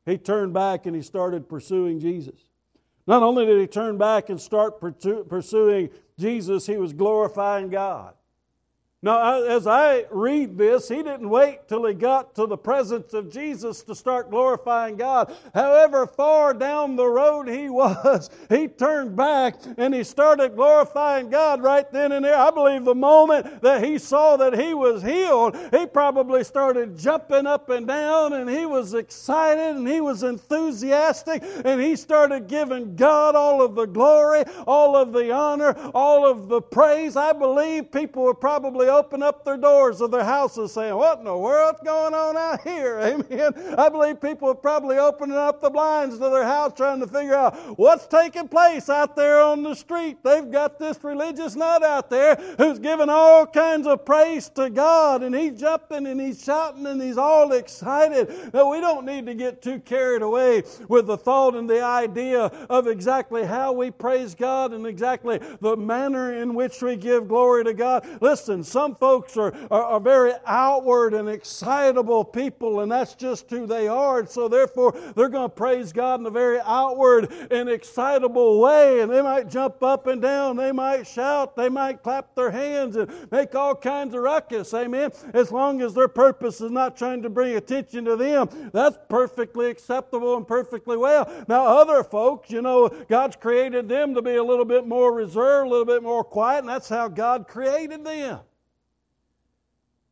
He 0.10 0.18
turned 0.18 0.54
back 0.54 0.88
and 0.88 0.96
he 0.96 1.02
started 1.04 1.48
pursuing 1.48 2.00
Jesus. 2.00 2.40
Not 3.06 3.22
only 3.22 3.46
did 3.46 3.60
he 3.60 3.68
turn 3.68 3.98
back 3.98 4.30
and 4.30 4.42
start 4.42 4.80
pursuing 4.80 5.90
Jesus, 6.18 6.66
he 6.66 6.78
was 6.78 6.94
glorifying 6.94 7.70
God. 7.70 8.14
Now, 9.02 9.42
as 9.44 9.66
I 9.66 10.08
read 10.12 10.58
this, 10.58 10.90
he 10.90 10.98
didn't 10.98 11.30
wait 11.30 11.70
till 11.70 11.86
he 11.86 11.94
got 11.94 12.36
to 12.36 12.46
the 12.46 12.58
presence 12.58 13.14
of 13.14 13.32
Jesus 13.32 13.82
to 13.84 13.96
start 13.96 14.30
glorifying 14.30 14.98
God. 14.98 15.34
However 15.54 16.06
far 16.06 16.54
down 16.54 16.98
the 16.98 17.08
road 17.08 17.48
he 17.48 17.70
was, 17.70 18.30
he 18.50 18.68
turned 18.68 19.16
back 19.16 19.56
and 19.78 19.96
he 19.96 20.04
started 20.04 20.58
glorifying 20.58 21.30
God 21.30 21.64
right 21.64 21.90
then 21.94 22.12
and 22.12 22.26
there. 22.26 22.36
I 22.36 22.52
believe 22.52 22.84
the 22.84 22.94
moment 22.94 23.62
that 23.62 23.86
he 23.86 23.98
saw 24.00 24.36
that 24.36 24.60
he 24.60 24.74
was 24.74 25.02
healed, 25.02 25.56
he 25.72 25.86
probably 25.86 26.44
started 26.44 26.98
jumping 26.98 27.48
up 27.48 27.70
and 27.70 27.88
down 27.88 28.34
and 28.34 28.50
he 28.50 28.66
was 28.66 28.96
excited 28.96 29.78
and 29.78 29.88
he 29.88 30.02
was 30.02 30.24
enthusiastic 30.24 31.42
and 31.64 31.80
he 31.80 31.96
started 31.96 32.48
giving 32.48 32.98
God 32.98 33.36
all 33.36 33.62
of 33.62 33.76
the 33.76 33.86
glory, 33.86 34.44
all 34.68 34.98
of 34.98 35.14
the 35.14 35.32
honor, 35.32 35.74
all 35.94 36.30
of 36.30 36.50
the 36.50 36.62
praise. 36.62 37.16
I 37.16 37.32
believe 37.32 37.94
people 37.94 38.24
were 38.24 38.34
probably 38.34 38.89
open 38.90 39.24
up 39.24 39.46
their 39.46 39.58
doors 39.58 40.02
of 40.02 40.12
their 40.12 40.24
houses 40.24 40.74
saying, 40.74 40.96
What 40.96 41.20
in 41.20 41.26
the 41.26 41.38
world's 41.38 41.80
going 41.82 42.14
on 42.14 42.38
out 42.38 42.62
here? 42.62 43.00
Amen. 43.04 43.54
I 43.78 43.90
believe 43.90 44.22
people 44.22 44.50
are 44.50 44.56
probably 44.56 44.98
opening 44.98 45.38
up 45.38 45.62
the 45.62 45.70
blinds 45.70 46.16
to 46.16 46.30
their 46.30 46.44
house 46.44 46.74
trying 46.76 47.00
to 47.00 47.08
figure 47.08 47.36
out 47.36 47.56
what's 47.78 48.08
taking 48.08 48.48
place 48.48 48.90
out 48.90 49.16
there 49.16 49.42
on 49.42 49.64
the 49.64 49.74
street. 49.74 50.18
They've 50.24 50.50
got 50.52 50.80
this 50.80 51.04
religious 51.04 51.56
nut 51.56 51.84
out 51.84 52.10
there 52.10 52.36
who's 52.58 52.80
giving 52.80 53.10
all 53.10 53.46
kinds 53.46 53.88
of 53.88 54.06
praise 54.06 54.50
to 54.50 54.70
God 54.70 55.24
and 55.24 55.36
he's 55.36 55.60
jumping 55.60 56.08
and 56.08 56.20
he's 56.20 56.44
shouting 56.44 56.86
and 56.86 57.02
he's 57.02 57.18
all 57.18 57.52
excited. 57.54 58.54
Now, 58.54 58.72
we 58.72 58.82
don't 58.82 59.06
need 59.06 59.26
to 59.28 59.34
get 59.34 59.62
too 59.62 59.80
carried 59.80 60.22
away 60.22 60.64
with 60.88 61.08
the 61.08 61.18
thought 61.18 61.56
and 61.56 61.70
the 61.70 61.82
idea 61.82 62.42
of 62.70 62.88
exactly 62.88 63.46
how 63.46 63.74
we 63.74 63.92
praise 63.92 64.36
God 64.36 64.74
and 64.74 64.86
exactly 64.86 65.40
the 65.62 65.76
manner 65.76 66.34
in 66.34 66.54
which 66.54 66.82
we 66.82 66.96
give 66.96 67.28
glory 67.28 67.64
to 67.64 67.74
God. 67.74 68.08
Listen, 68.22 68.64
some 68.80 68.96
folks 68.96 69.36
are, 69.36 69.54
are, 69.70 69.84
are, 69.84 70.00
very 70.00 70.32
outward 70.46 71.14
and 71.14 71.28
excitable 71.28 72.24
people, 72.24 72.80
and 72.80 72.90
that's 72.90 73.14
just 73.14 73.50
who 73.50 73.68
they 73.68 73.90
are. 73.90 74.20
And 74.20 74.30
so, 74.30 74.48
therefore, 74.48 74.94
they're 75.18 75.28
going 75.28 75.50
to 75.50 75.54
praise 75.54 75.92
God 75.92 76.22
in 76.22 76.26
a 76.26 76.30
very 76.30 76.62
outward 76.64 77.30
and 77.52 77.68
excitable 77.68 78.62
way. 78.62 79.02
And 79.02 79.12
they 79.12 79.22
might 79.22 79.50
jump 79.50 79.84
up 79.84 80.08
and 80.08 80.22
down, 80.22 80.56
they 80.56 80.72
might 80.72 81.06
shout, 81.06 81.58
they 81.58 81.68
might 81.68 82.04
clap 82.04 82.34
their 82.36 82.52
hands 82.52 82.96
and 82.96 83.12
make 83.34 83.54
all 83.54 83.76
kinds 83.76 84.16
of 84.16 84.22
ruckus. 84.22 84.74
Amen. 84.74 85.12
As 85.34 85.52
long 85.52 85.82
as 85.82 85.94
their 85.94 86.08
purpose 86.08 86.62
is 86.62 86.72
not 86.72 86.96
trying 86.96 87.22
to 87.24 87.30
bring 87.30 87.58
attention 87.58 88.06
to 88.06 88.16
them, 88.16 88.48
that's 88.72 88.98
perfectly 89.10 89.70
acceptable 89.70 90.38
and 90.38 90.48
perfectly 90.48 90.96
well. 90.96 91.30
Now, 91.50 91.66
other 91.66 92.02
folks, 92.02 92.50
you 92.50 92.62
know, 92.62 92.88
God's 93.10 93.36
created 93.36 93.90
them 93.90 94.14
to 94.14 94.22
be 94.22 94.36
a 94.36 94.44
little 94.44 94.64
bit 94.64 94.88
more 94.88 95.14
reserved, 95.14 95.68
a 95.68 95.70
little 95.70 95.86
bit 95.86 96.02
more 96.02 96.24
quiet, 96.24 96.60
and 96.60 96.70
that's 96.70 96.88
how 96.88 97.10
God 97.10 97.46
created 97.46 98.06
them. 98.06 98.40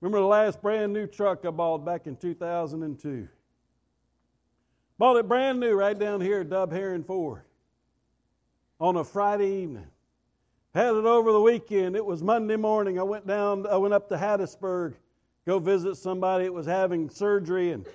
Remember 0.02 0.20
the 0.20 0.28
last 0.28 0.62
brand 0.62 0.94
new 0.94 1.08
truck 1.08 1.44
I 1.46 1.50
bought 1.50 1.80
back 1.80 2.06
in 2.06 2.16
2002? 2.16 3.28
Bought 5.00 5.18
it 5.18 5.28
brand 5.28 5.60
new 5.60 5.74
right 5.74 5.98
down 5.98 6.22
here 6.22 6.42
at 6.42 6.50
Dub 6.50 6.72
Herring 6.72 7.04
Ford 7.04 7.42
on 8.80 8.96
a 8.98 9.04
Friday 9.04 9.64
evening. 9.64 9.88
Had 10.74 10.96
it 10.96 11.06
over 11.06 11.32
the 11.32 11.42
weekend. 11.42 11.96
It 11.96 12.06
was 12.06 12.22
Monday 12.22 12.56
morning. 12.56 13.00
I 13.00 13.04
went 13.04 13.26
down, 13.26 13.66
I 13.66 13.78
went 13.78 13.94
up 13.94 14.08
to 14.10 14.16
Hattiesburg, 14.16 14.92
to 14.92 14.98
go 15.48 15.60
visit 15.60 15.96
somebody 15.96 16.44
that 16.44 16.54
was 16.54 16.68
having 16.68 17.10
surgery, 17.10 17.72
and 17.72 17.86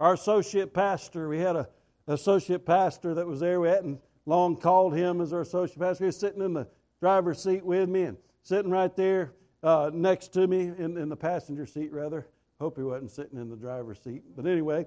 our 0.00 0.14
associate 0.14 0.74
pastor, 0.74 1.28
we 1.28 1.38
had 1.38 1.54
a 1.54 1.68
associate 2.08 2.66
pastor 2.66 3.14
that 3.14 3.26
was 3.26 3.38
there. 3.38 3.60
We 3.60 3.68
hadn't 3.68 4.00
long 4.26 4.56
called 4.56 4.96
him 4.96 5.20
as 5.20 5.32
our 5.32 5.42
associate 5.42 5.78
pastor. 5.78 6.04
He 6.04 6.06
was 6.06 6.18
sitting 6.18 6.42
in 6.42 6.54
the 6.54 6.66
driver's 7.00 7.42
seat 7.42 7.64
with 7.64 7.88
me 7.88 8.04
and 8.04 8.16
sitting 8.42 8.70
right 8.70 8.94
there 8.96 9.32
uh, 9.62 9.90
next 9.92 10.32
to 10.34 10.46
me 10.46 10.72
in, 10.78 10.96
in 10.96 11.08
the 11.08 11.16
passenger 11.16 11.66
seat, 11.66 11.92
rather. 11.92 12.26
Hope 12.60 12.76
he 12.76 12.82
wasn't 12.82 13.10
sitting 13.10 13.38
in 13.38 13.48
the 13.48 13.56
driver's 13.56 14.00
seat. 14.00 14.22
But 14.36 14.46
anyway, 14.46 14.86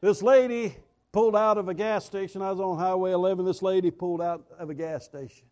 this 0.00 0.22
lady 0.22 0.76
pulled 1.12 1.36
out 1.36 1.58
of 1.58 1.68
a 1.68 1.74
gas 1.74 2.04
station. 2.04 2.42
I 2.42 2.50
was 2.50 2.60
on 2.60 2.78
Highway 2.78 3.12
11. 3.12 3.44
This 3.44 3.62
lady 3.62 3.90
pulled 3.90 4.22
out 4.22 4.44
of 4.58 4.70
a 4.70 4.74
gas 4.74 5.04
station. 5.04 5.46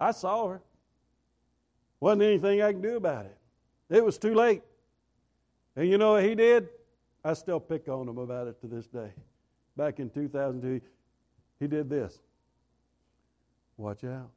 I 0.00 0.12
saw 0.12 0.48
her. 0.48 0.62
Wasn't 2.00 2.22
anything 2.22 2.62
I 2.62 2.72
could 2.72 2.82
do 2.82 2.96
about 2.96 3.26
it. 3.26 3.36
It 3.90 4.04
was 4.04 4.16
too 4.16 4.34
late. 4.34 4.62
And 5.76 5.88
you 5.88 5.98
know 5.98 6.12
what 6.12 6.24
he 6.24 6.34
did? 6.34 6.68
I 7.24 7.34
still 7.34 7.60
pick 7.60 7.88
on 7.88 8.08
him 8.08 8.18
about 8.18 8.46
it 8.46 8.60
to 8.62 8.66
this 8.66 8.86
day. 8.86 9.12
Back 9.76 10.00
in 10.00 10.08
2002, 10.08 10.80
he 11.58 11.66
did 11.66 11.90
this. 11.90 12.18
Watch 13.76 14.04
out. 14.04 14.30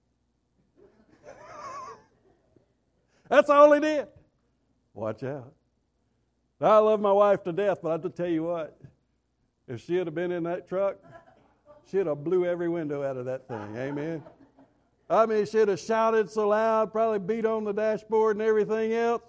That's 3.30 3.50
all 3.50 3.72
he 3.72 3.80
did. 3.80 4.08
Watch 4.94 5.24
out. 5.24 5.54
I 6.62 6.78
love 6.78 7.02
my 7.02 7.12
wife 7.12 7.44
to 7.44 7.52
death, 7.52 7.80
but 7.82 7.90
I 7.90 7.92
have 7.94 8.04
to 8.04 8.10
tell 8.10 8.28
you 8.28 8.44
what, 8.44 8.80
if 9.68 9.82
she 9.82 9.96
had 9.96 10.14
been 10.16 10.32
in 10.32 10.44
that 10.44 10.68
truck, 10.68 10.96
she'd 11.92 12.08
have 12.08 12.24
blew 12.24 12.46
every 12.46 12.70
window 12.70 13.04
out 13.04 13.18
of 13.18 13.26
that 13.26 13.48
thing. 13.48 13.76
Amen. 13.76 14.24
I 15.10 15.26
mean, 15.26 15.46
she'd 15.46 15.68
have 15.68 15.80
shouted 15.80 16.30
so 16.30 16.48
loud, 16.50 16.92
probably 16.92 17.20
beat 17.20 17.46
on 17.46 17.66
the 17.66 17.74
dashboard 17.74 18.38
and 18.38 18.48
everything 18.48 18.94
else. 18.94 19.24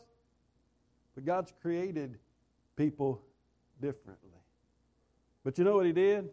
But 1.15 1.25
God's 1.25 1.53
created 1.61 2.19
people 2.77 3.21
differently. 3.81 4.31
But 5.43 5.59
you 5.59 5.65
know 5.65 5.75
what 5.75 5.87
He 5.87 5.93
did? 5.93 6.31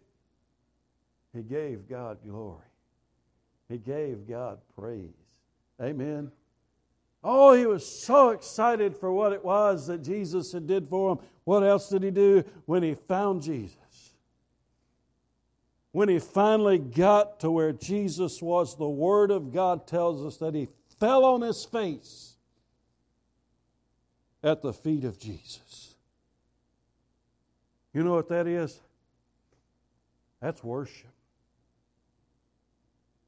He 1.36 1.42
gave 1.42 1.88
God 1.88 2.20
glory. 2.26 2.60
He 3.70 3.78
gave 3.78 4.28
God 4.28 4.60
praise. 4.78 5.10
Amen. 5.82 6.32
Oh, 7.24 7.54
he 7.54 7.66
was 7.66 7.86
so 7.86 8.30
excited 8.30 8.98
for 8.98 9.12
what 9.14 9.32
it 9.32 9.44
was 9.44 9.88
that 9.88 10.04
Jesus 10.04 10.52
had 10.52 10.66
did 10.66 10.88
for 10.90 11.14
him. 11.14 11.20
What 11.44 11.64
else 11.64 11.90
did 11.90 12.04
he 12.04 12.12
do 12.12 12.44
when 12.66 12.82
he 12.82 12.96
found 12.96 13.44
Jesus? 13.44 13.78
When 15.92 16.10
he 16.10 16.20
finally 16.20 16.80
got 16.80 17.40
to 17.42 17.52
where 17.52 17.74
Jesus 17.74 18.42
was, 18.42 18.76
the 18.76 18.90
Word 18.90 19.30
of 19.30 19.54
God 19.54 19.86
tells 19.86 20.26
us 20.26 20.38
that 20.38 20.56
he 20.56 20.70
fell 21.00 21.26
on 21.26 21.42
his 21.42 21.66
face 21.66 22.38
at 24.44 24.62
the 24.62 24.74
feet 24.74 25.04
of 25.04 25.20
Jesus. 25.20 25.96
You 27.94 28.04
know 28.04 28.14
what 28.14 28.30
that 28.30 28.48
is? 28.48 28.80
That's 30.40 30.64
worship. 30.64 31.12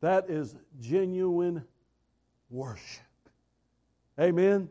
That 0.01 0.29
is 0.29 0.55
genuine 0.81 1.63
worship. 2.49 3.03
Amen. 4.19 4.69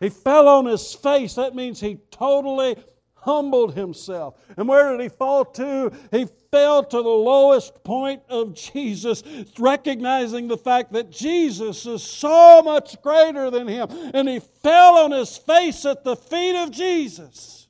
He 0.00 0.08
fell 0.08 0.48
on 0.48 0.66
his 0.66 0.94
face. 0.94 1.34
That 1.34 1.54
means 1.54 1.80
he 1.80 1.98
totally 2.10 2.76
humbled 3.14 3.74
himself. 3.74 4.34
And 4.56 4.68
where 4.68 4.90
did 4.90 5.00
he 5.00 5.08
fall 5.08 5.44
to? 5.44 5.92
He 6.10 6.26
fell 6.50 6.82
to 6.82 6.96
the 6.96 7.08
lowest 7.08 7.84
point 7.84 8.22
of 8.28 8.54
Jesus, 8.54 9.22
recognizing 9.58 10.48
the 10.48 10.56
fact 10.56 10.92
that 10.92 11.10
Jesus 11.10 11.86
is 11.86 12.02
so 12.02 12.62
much 12.62 13.00
greater 13.00 13.48
than 13.50 13.68
him. 13.68 13.88
And 14.12 14.28
he 14.28 14.40
fell 14.40 14.96
on 14.96 15.12
his 15.12 15.38
face 15.38 15.86
at 15.86 16.02
the 16.02 16.16
feet 16.16 16.60
of 16.60 16.72
Jesus, 16.72 17.68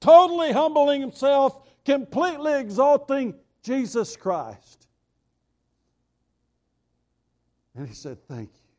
totally 0.00 0.52
humbling 0.52 1.00
himself, 1.00 1.66
completely 1.84 2.60
exalting 2.60 3.34
Jesus 3.62 4.16
Christ. 4.16 4.86
And 7.74 7.88
he 7.88 7.94
said, 7.94 8.18
Thank 8.28 8.50
you. 8.54 8.75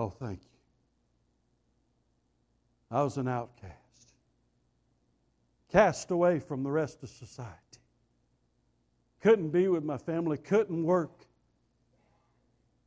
Oh, 0.00 0.08
thank 0.08 0.40
you. 0.40 0.48
I 2.90 3.02
was 3.02 3.18
an 3.18 3.28
outcast, 3.28 4.14
cast 5.70 6.10
away 6.10 6.38
from 6.38 6.62
the 6.62 6.70
rest 6.70 7.02
of 7.02 7.10
society. 7.10 7.50
Couldn't 9.20 9.50
be 9.50 9.68
with 9.68 9.84
my 9.84 9.98
family, 9.98 10.38
couldn't 10.38 10.84
work, 10.84 11.26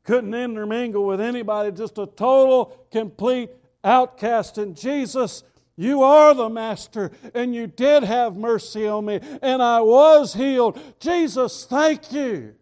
couldn't 0.03 0.33
intermingle 0.33 1.05
with 1.05 1.21
anybody, 1.21 1.71
just 1.71 1.99
a 1.99 2.07
total, 2.07 2.83
complete 2.91 3.51
outcast. 3.83 4.57
And 4.57 4.75
Jesus 4.75 5.43
You 5.75 6.01
are 6.01 6.33
the 6.33 6.49
Master, 6.49 7.11
and 7.35 7.53
you 7.53 7.67
did 7.67 8.01
have 8.01 8.35
mercy 8.35 8.87
on 8.87 9.05
me, 9.05 9.19
and 9.43 9.61
I 9.61 9.81
was 9.81 10.33
healed. 10.33 10.79
Jesus, 10.99 11.65
thank 11.65 12.11
you. 12.11 12.55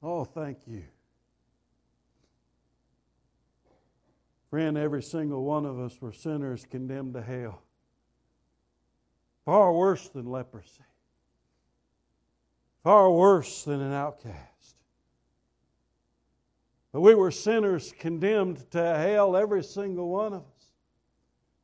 Oh, 0.00 0.24
thank 0.24 0.58
you. 0.68 0.84
Friend, 4.52 4.76
every 4.76 5.02
single 5.02 5.44
one 5.44 5.64
of 5.64 5.80
us 5.80 5.98
were 5.98 6.12
sinners 6.12 6.66
condemned 6.70 7.14
to 7.14 7.22
hell. 7.22 7.62
Far 9.46 9.72
worse 9.72 10.10
than 10.10 10.26
leprosy, 10.26 10.84
far 12.84 13.10
worse 13.10 13.64
than 13.64 13.80
an 13.80 13.94
outcast. 13.94 14.76
But 16.92 17.00
we 17.00 17.14
were 17.14 17.30
sinners 17.30 17.94
condemned 17.98 18.70
to 18.72 18.94
hell, 18.98 19.36
every 19.36 19.64
single 19.64 20.10
one 20.10 20.34
of 20.34 20.42
us. 20.42 20.51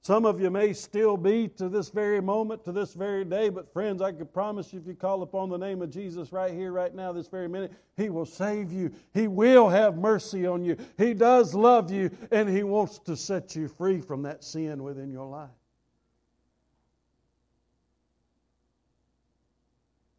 Some 0.08 0.24
of 0.24 0.40
you 0.40 0.50
may 0.50 0.72
still 0.72 1.18
be 1.18 1.48
to 1.48 1.68
this 1.68 1.90
very 1.90 2.22
moment, 2.22 2.64
to 2.64 2.72
this 2.72 2.94
very 2.94 3.26
day, 3.26 3.50
but 3.50 3.70
friends, 3.70 4.00
I 4.00 4.10
can 4.10 4.24
promise 4.24 4.72
you 4.72 4.80
if 4.80 4.86
you 4.86 4.94
call 4.94 5.20
upon 5.20 5.50
the 5.50 5.58
name 5.58 5.82
of 5.82 5.90
Jesus 5.90 6.32
right 6.32 6.50
here, 6.50 6.72
right 6.72 6.94
now, 6.94 7.12
this 7.12 7.28
very 7.28 7.46
minute, 7.46 7.72
He 7.94 8.08
will 8.08 8.24
save 8.24 8.72
you. 8.72 8.90
He 9.12 9.28
will 9.28 9.68
have 9.68 9.98
mercy 9.98 10.46
on 10.46 10.64
you. 10.64 10.78
He 10.96 11.12
does 11.12 11.54
love 11.54 11.90
you, 11.90 12.10
and 12.32 12.48
He 12.48 12.62
wants 12.62 12.98
to 13.00 13.18
set 13.18 13.54
you 13.54 13.68
free 13.68 14.00
from 14.00 14.22
that 14.22 14.42
sin 14.42 14.82
within 14.82 15.10
your 15.10 15.26
life. 15.26 15.50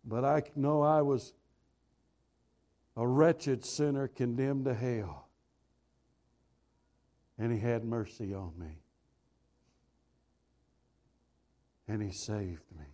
But 0.05 0.23
I 0.23 0.43
know 0.55 0.83
I 0.83 1.01
was 1.01 1.33
a 2.95 3.07
wretched 3.07 3.65
sinner 3.65 4.07
condemned 4.07 4.65
to 4.65 4.75
hell. 4.75 5.29
And 7.39 7.51
He 7.51 7.57
had 7.57 7.83
mercy 7.83 8.35
on 8.35 8.51
me. 8.55 8.83
And 11.89 12.03
He 12.03 12.11
saved 12.11 12.61
me. 12.77 12.85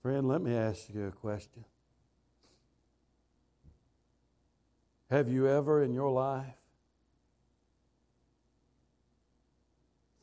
Friend, 0.00 0.26
let 0.28 0.40
me 0.40 0.54
ask 0.54 0.88
you 0.94 1.08
a 1.08 1.10
question. 1.10 1.64
Have 5.10 5.28
you 5.28 5.48
ever 5.48 5.82
in 5.82 5.92
your 5.92 6.10
life 6.10 6.54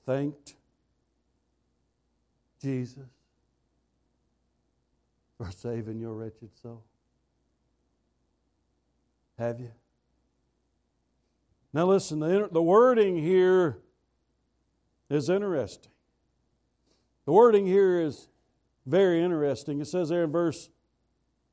thanked 0.06 0.56
Jesus 2.62 3.04
for 5.38 5.52
saving 5.52 6.00
your 6.00 6.14
wretched 6.14 6.52
soul? 6.62 6.84
Have 9.38 9.60
you? 9.60 9.72
Now, 11.74 11.86
listen, 11.88 12.20
the, 12.20 12.48
the 12.50 12.62
wording 12.62 13.18
here 13.18 13.80
is 15.10 15.30
interesting. 15.30 15.92
The 17.26 17.32
wording 17.32 17.66
here 17.66 18.02
is 18.02 18.28
very 18.86 19.24
interesting. 19.24 19.82
It 19.82 19.88
says 19.88 20.10
there 20.10 20.24
in 20.24 20.32
verse 20.32 20.70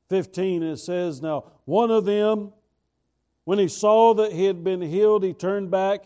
15, 0.09 0.63
it 0.63 0.77
says, 0.77 1.21
Now, 1.21 1.45
one 1.65 1.91
of 1.91 2.05
them, 2.05 2.53
when 3.45 3.59
he 3.59 3.67
saw 3.67 4.13
that 4.15 4.31
he 4.31 4.45
had 4.45 4.63
been 4.63 4.81
healed, 4.81 5.23
he 5.23 5.33
turned 5.33 5.71
back 5.71 6.05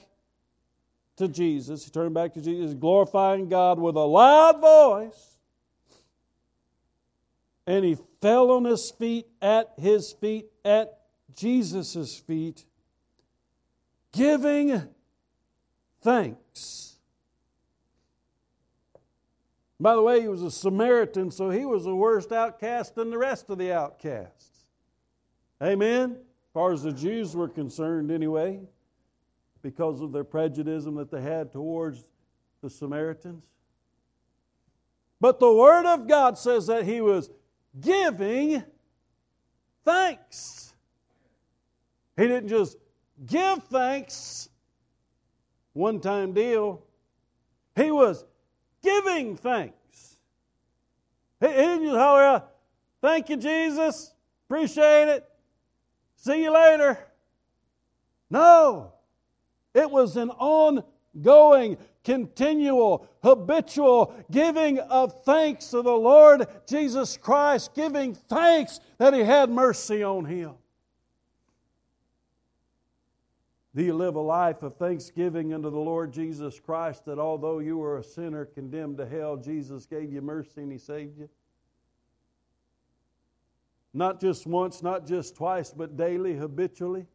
to 1.18 1.28
Jesus. 1.28 1.84
He 1.84 1.92
turned 1.92 2.14
back 2.14 2.34
to 2.36 2.42
Jesus, 2.42 2.74
glorifying 2.74 3.50
God 3.50 3.80
with 3.80 3.96
a 3.96 4.00
loud 4.00 4.62
voice 4.62 5.38
and 7.68 7.84
he 7.84 7.98
fell 8.22 8.50
on 8.52 8.64
his 8.64 8.90
feet 8.90 9.28
at 9.42 9.74
his 9.78 10.14
feet, 10.14 10.48
at 10.64 11.02
Jesus' 11.36 12.18
feet, 12.18 12.66
giving 14.14 14.82
thanks. 16.02 16.87
By 19.80 19.96
the 19.96 20.02
way, 20.02 20.22
he 20.22 20.28
was 20.28 20.42
a 20.42 20.50
Samaritan, 20.50 21.30
so 21.30 21.50
he 21.50 21.66
was 21.66 21.84
the 21.84 21.96
worst 21.96 22.32
outcast 22.32 22.96
than 22.96 23.12
the 23.12 23.18
rest 23.18 23.50
of 23.50 23.60
the 23.60 23.72
outcasts. 23.72 24.66
Amen? 25.62 26.12
As 26.12 26.54
far 26.54 26.72
as 26.74 26.84
the 26.84 26.92
Jews 26.92 27.36
were 27.36 27.48
concerned, 27.48 28.12
anyway, 28.12 28.60
because 29.62 30.02
of 30.02 30.12
their 30.12 30.24
prejudice 30.24 30.86
that 30.86 31.12
they 31.12 31.22
had 31.22 31.52
towards 31.52 32.06
the 32.62 32.70
Samaritans. 32.70 33.44
But 35.20 35.40
the 35.40 35.52
Word 35.52 35.86
of 35.86 36.08
God 36.08 36.38
says 36.38 36.68
that 36.68 36.86
he 36.86 37.02
was 37.02 37.30
giving 37.80 38.64
thanks. 39.84 40.74
He 42.16 42.28
didn't 42.28 42.50
just 42.50 42.78
give 43.26 43.64
thanks, 43.64 44.50
one 45.74 46.00
time 46.00 46.34
deal. 46.34 46.84
He 47.76 47.92
was 47.92 48.26
giving 48.88 49.36
thanks. 49.36 50.18
He, 51.40 51.48
just 51.48 51.96
holler 51.96 52.24
out, 52.24 52.52
Thank 53.02 53.30
you, 53.30 53.38
Jesus. 53.38 54.14
Appreciate 54.48 55.08
it. 55.08 55.30
See 56.16 56.44
you 56.44 56.52
later. 56.52 56.98
No, 58.30 58.94
it 59.74 59.90
was 59.90 60.18
an 60.18 60.32
ongoing 60.32 61.78
continual, 62.04 63.08
habitual 63.22 64.14
giving 64.32 64.80
of 64.80 65.24
thanks 65.24 65.70
to 65.72 65.82
the 65.82 65.92
Lord 65.92 66.48
Jesus 66.68 67.18
Christ, 67.18 67.76
giving 67.76 68.16
thanks 68.16 68.80
that 68.98 69.14
He 69.14 69.22
had 69.22 69.50
mercy 69.50 70.04
on 70.04 70.26
him. 70.26 70.54
Do 73.78 73.84
you 73.84 73.94
live 73.94 74.16
a 74.16 74.20
life 74.20 74.64
of 74.64 74.76
thanksgiving 74.78 75.54
unto 75.54 75.70
the 75.70 75.78
Lord 75.78 76.12
Jesus 76.12 76.60
Christ 76.60 77.06
that 77.06 77.20
although 77.20 77.60
you 77.60 77.78
were 77.78 78.00
a 78.00 78.04
sinner 78.04 78.44
condemned 78.44 78.98
to 78.98 79.06
hell, 79.06 79.38
Jesus 79.38 79.86
gave 79.86 80.12
you 80.12 80.20
mercy 80.20 80.64
and 80.64 80.72
He 80.72 80.80
saved 80.80 81.20
you? 81.20 81.30
Not 83.94 84.20
just 84.20 84.48
once, 84.48 84.82
not 84.82 85.06
just 85.06 85.36
twice, 85.36 85.70
but 85.70 85.96
daily, 85.96 86.36
habitually. 86.36 87.06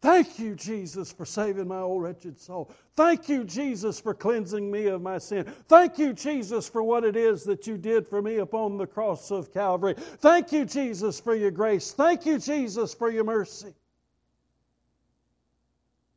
Thank 0.00 0.38
you, 0.38 0.54
Jesus, 0.54 1.10
for 1.10 1.26
saving 1.26 1.66
my 1.66 1.80
old 1.80 2.04
wretched 2.04 2.38
soul. 2.38 2.70
Thank 2.94 3.28
you, 3.28 3.42
Jesus, 3.42 3.98
for 3.98 4.14
cleansing 4.14 4.70
me 4.70 4.86
of 4.86 5.02
my 5.02 5.18
sin. 5.18 5.46
Thank 5.66 5.98
you, 5.98 6.12
Jesus, 6.12 6.68
for 6.68 6.84
what 6.84 7.02
it 7.02 7.16
is 7.16 7.42
that 7.42 7.66
you 7.66 7.76
did 7.76 8.06
for 8.06 8.22
me 8.22 8.36
upon 8.36 8.78
the 8.78 8.86
cross 8.86 9.32
of 9.32 9.52
Calvary. 9.52 9.94
Thank 9.98 10.52
you, 10.52 10.64
Jesus, 10.64 11.18
for 11.18 11.34
your 11.34 11.50
grace. 11.50 11.90
Thank 11.90 12.24
you, 12.24 12.38
Jesus, 12.38 12.94
for 12.94 13.10
your 13.10 13.24
mercy. 13.24 13.74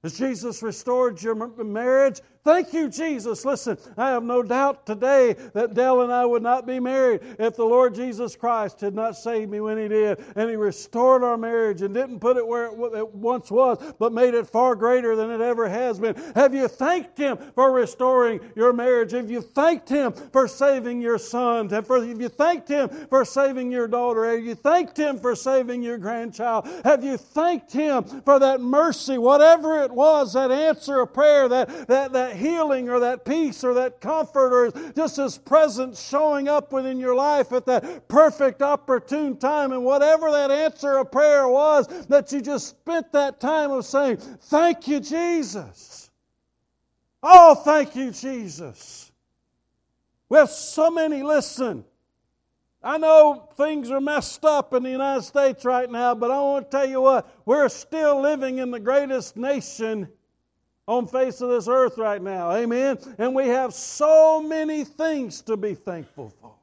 Has 0.03 0.17
Jesus 0.17 0.61
restored 0.61 1.21
your 1.21 1.35
marriage? 1.63 2.19
Thank 2.43 2.73
you, 2.73 2.89
Jesus. 2.89 3.45
Listen, 3.45 3.77
I 3.95 4.09
have 4.09 4.23
no 4.23 4.43
doubt 4.43 4.85
today 4.85 5.33
that 5.53 5.73
Dell 5.73 6.01
and 6.01 6.11
I 6.11 6.25
would 6.25 6.43
not 6.43 6.67
be 6.67 6.77
married 6.77 7.21
if 7.39 7.55
the 7.55 7.63
Lord 7.63 7.95
Jesus 7.95 8.35
Christ 8.35 8.81
had 8.81 8.93
not 8.93 9.15
saved 9.15 9.49
me 9.49 9.61
when 9.61 9.77
He 9.77 9.87
did. 9.87 10.21
And 10.35 10.49
He 10.49 10.57
restored 10.57 11.23
our 11.23 11.37
marriage 11.37 11.81
and 11.81 11.93
didn't 11.93 12.19
put 12.19 12.35
it 12.35 12.45
where 12.45 12.65
it 12.65 13.13
once 13.13 13.49
was, 13.49 13.77
but 13.97 14.11
made 14.11 14.33
it 14.33 14.45
far 14.45 14.75
greater 14.75 15.15
than 15.15 15.31
it 15.31 15.39
ever 15.39 15.69
has 15.69 15.99
been. 15.99 16.15
Have 16.35 16.53
you 16.53 16.67
thanked 16.67 17.17
Him 17.17 17.37
for 17.55 17.71
restoring 17.71 18.41
your 18.57 18.73
marriage? 18.73 19.13
Have 19.13 19.31
you 19.31 19.39
thanked 19.39 19.87
Him 19.87 20.11
for 20.11 20.45
saving 20.49 21.01
your 21.01 21.17
son? 21.17 21.69
Have 21.69 21.89
you 21.89 22.27
thanked 22.27 22.67
Him 22.67 22.89
for 23.09 23.23
saving 23.23 23.71
your 23.71 23.87
daughter? 23.87 24.25
Have 24.25 24.43
you 24.43 24.55
thanked 24.55 24.97
Him 24.97 25.17
for 25.17 25.33
saving 25.33 25.81
your 25.81 25.97
grandchild? 25.97 26.67
Have 26.83 27.05
you 27.05 27.15
thanked 27.15 27.71
Him 27.71 28.03
for 28.03 28.37
that 28.39 28.59
mercy, 28.59 29.17
whatever 29.17 29.81
it 29.81 29.91
was, 29.91 30.33
that 30.33 30.51
answer 30.51 30.99
of 30.99 31.13
prayer, 31.13 31.47
that, 31.47 31.87
that, 31.87 32.11
healing 32.35 32.89
or 32.89 32.99
that 32.99 33.25
peace 33.25 33.63
or 33.63 33.73
that 33.75 34.01
comfort 34.01 34.53
or 34.53 34.91
just 34.93 35.17
His 35.17 35.37
presence 35.37 36.01
showing 36.01 36.47
up 36.47 36.71
within 36.71 36.99
your 36.99 37.15
life 37.15 37.51
at 37.51 37.65
that 37.65 38.07
perfect 38.07 38.61
opportune 38.61 39.37
time. 39.37 39.71
And 39.71 39.83
whatever 39.83 40.31
that 40.31 40.51
answer 40.51 40.97
of 40.97 41.11
prayer 41.11 41.47
was, 41.47 41.87
that 42.07 42.31
you 42.31 42.41
just 42.41 42.67
spent 42.69 43.11
that 43.11 43.39
time 43.39 43.71
of 43.71 43.85
saying, 43.85 44.17
Thank 44.17 44.87
you, 44.87 44.99
Jesus. 44.99 46.11
Oh, 47.21 47.55
thank 47.55 47.95
you, 47.95 48.11
Jesus. 48.11 49.11
We 50.27 50.37
have 50.37 50.49
so 50.49 50.89
many, 50.89 51.23
listen. 51.23 51.85
I 52.83 52.97
know 52.97 53.47
things 53.55 53.89
are 53.91 54.01
messed 54.01 54.43
up 54.43 54.73
in 54.73 54.83
the 54.83 54.89
United 54.89 55.21
States 55.21 55.63
right 55.63 55.89
now, 55.89 56.13
but 56.15 56.31
I 56.31 56.41
want 56.41 56.69
to 56.69 56.77
tell 56.77 56.89
you 56.89 56.99
what, 56.99 57.29
we're 57.45 57.69
still 57.69 58.19
living 58.19 58.57
in 58.57 58.71
the 58.71 58.79
greatest 58.79 59.37
nation 59.37 60.09
on 60.87 61.07
face 61.07 61.41
of 61.41 61.49
this 61.49 61.67
earth 61.67 61.97
right 61.97 62.21
now. 62.21 62.51
Amen. 62.51 62.97
And 63.17 63.33
we 63.33 63.47
have 63.47 63.73
so 63.73 64.41
many 64.41 64.83
things 64.83 65.41
to 65.43 65.55
be 65.55 65.75
thankful 65.75 66.29
for. 66.41 66.53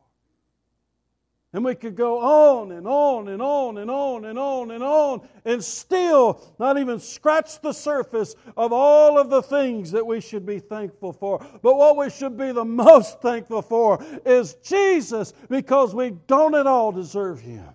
And 1.52 1.64
we 1.64 1.74
could 1.74 1.96
go 1.96 2.20
on 2.20 2.70
and 2.70 2.86
on 2.86 3.26
and 3.26 3.42
on 3.42 3.78
and 3.78 3.90
on 3.90 4.24
and 4.24 4.38
on 4.38 4.70
and 4.70 4.84
on 4.84 5.28
and 5.44 5.64
still 5.64 6.40
not 6.60 6.78
even 6.78 7.00
scratch 7.00 7.60
the 7.60 7.72
surface 7.72 8.36
of 8.56 8.72
all 8.72 9.18
of 9.18 9.30
the 9.30 9.42
things 9.42 9.90
that 9.90 10.06
we 10.06 10.20
should 10.20 10.46
be 10.46 10.60
thankful 10.60 11.12
for. 11.12 11.44
But 11.60 11.76
what 11.76 11.96
we 11.96 12.08
should 12.08 12.36
be 12.36 12.52
the 12.52 12.64
most 12.64 13.20
thankful 13.20 13.62
for 13.62 14.04
is 14.24 14.54
Jesus 14.62 15.32
because 15.48 15.92
we 15.92 16.10
don't 16.28 16.54
at 16.54 16.68
all 16.68 16.92
deserve 16.92 17.40
Him. 17.40 17.66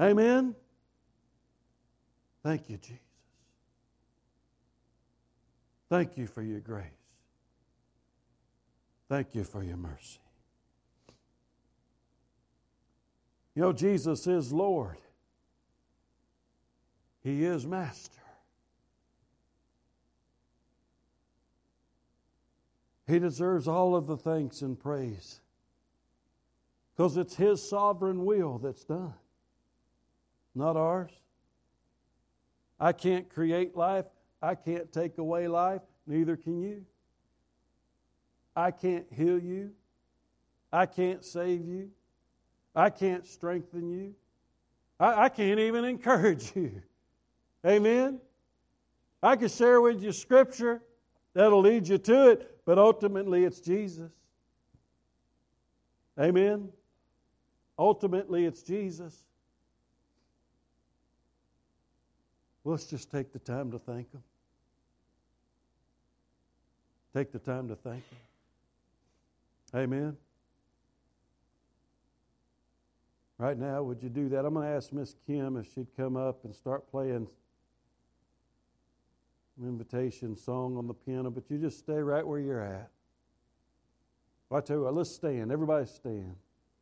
Amen. 0.00 0.54
Thank 2.42 2.70
you, 2.70 2.78
Jesus. 2.78 3.07
Thank 5.88 6.16
you 6.16 6.26
for 6.26 6.42
your 6.42 6.60
grace. 6.60 6.84
Thank 9.08 9.34
you 9.34 9.44
for 9.44 9.62
your 9.62 9.78
mercy. 9.78 10.20
You 13.54 13.62
know, 13.62 13.72
Jesus 13.72 14.26
is 14.26 14.52
Lord, 14.52 14.98
He 17.22 17.44
is 17.44 17.66
Master. 17.66 18.12
He 23.08 23.18
deserves 23.18 23.66
all 23.66 23.96
of 23.96 24.06
the 24.06 24.18
thanks 24.18 24.60
and 24.60 24.78
praise 24.78 25.40
because 26.94 27.16
it's 27.16 27.36
His 27.36 27.66
sovereign 27.66 28.26
will 28.26 28.58
that's 28.58 28.84
done, 28.84 29.14
not 30.54 30.76
ours. 30.76 31.10
I 32.78 32.92
can't 32.92 33.28
create 33.30 33.74
life, 33.74 34.04
I 34.40 34.54
can't 34.54 34.92
take 34.92 35.18
away 35.18 35.48
life, 35.48 35.82
neither 36.06 36.36
can 36.36 36.60
you. 36.62 36.84
I 38.54 38.70
can't 38.70 39.06
heal 39.12 39.38
you. 39.38 39.72
I 40.72 40.86
can't 40.86 41.24
save 41.24 41.66
you. 41.66 41.90
I 42.74 42.90
can't 42.90 43.26
strengthen 43.26 43.90
you. 43.90 44.14
I, 45.00 45.24
I, 45.24 45.28
can't 45.28 45.58
even 45.58 45.84
encourage 45.84 46.52
you. 46.56 46.82
Amen? 47.66 48.20
I 49.22 49.36
can 49.36 49.48
share 49.48 49.80
with 49.80 50.02
you 50.02 50.12
scripture 50.12 50.82
that'll 51.34 51.60
lead 51.60 51.88
you 51.88 51.98
to 51.98 52.30
it, 52.30 52.60
but 52.64 52.78
ultimately 52.78 53.44
it's 53.44 53.60
Jesus. 53.60 54.10
Amen? 56.18 56.68
Ultimately 57.78 58.44
it's 58.44 58.62
Jesus. 58.62 59.16
Let's 62.68 62.84
just 62.84 63.10
take 63.10 63.32
the 63.32 63.38
time 63.38 63.70
to 63.70 63.78
thank 63.78 64.12
Him. 64.12 64.22
Take 67.14 67.32
the 67.32 67.38
time 67.38 67.68
to 67.68 67.76
thank 67.76 68.02
Him. 68.08 68.18
Amen. 69.74 70.16
Right 73.38 73.56
now, 73.56 73.82
would 73.82 74.02
you 74.02 74.08
do 74.08 74.28
that? 74.30 74.44
I'm 74.44 74.54
going 74.54 74.66
to 74.66 74.74
ask 74.74 74.92
Miss 74.92 75.14
Kim 75.26 75.56
if 75.56 75.72
she'd 75.72 75.86
come 75.96 76.16
up 76.16 76.44
and 76.44 76.54
start 76.54 76.90
playing 76.90 77.28
an 79.60 79.68
invitation 79.68 80.36
song 80.36 80.76
on 80.76 80.86
the 80.86 80.94
piano, 80.94 81.30
but 81.30 81.44
you 81.48 81.58
just 81.58 81.78
stay 81.78 81.98
right 81.98 82.26
where 82.26 82.40
you're 82.40 82.62
at. 82.62 82.90
Well, 84.50 84.58
I 84.58 84.60
tell 84.64 84.76
you 84.76 84.82
what, 84.84 84.94
let's 84.94 85.14
stand. 85.14 85.52
Everybody 85.52 85.86
stand. 85.86 86.36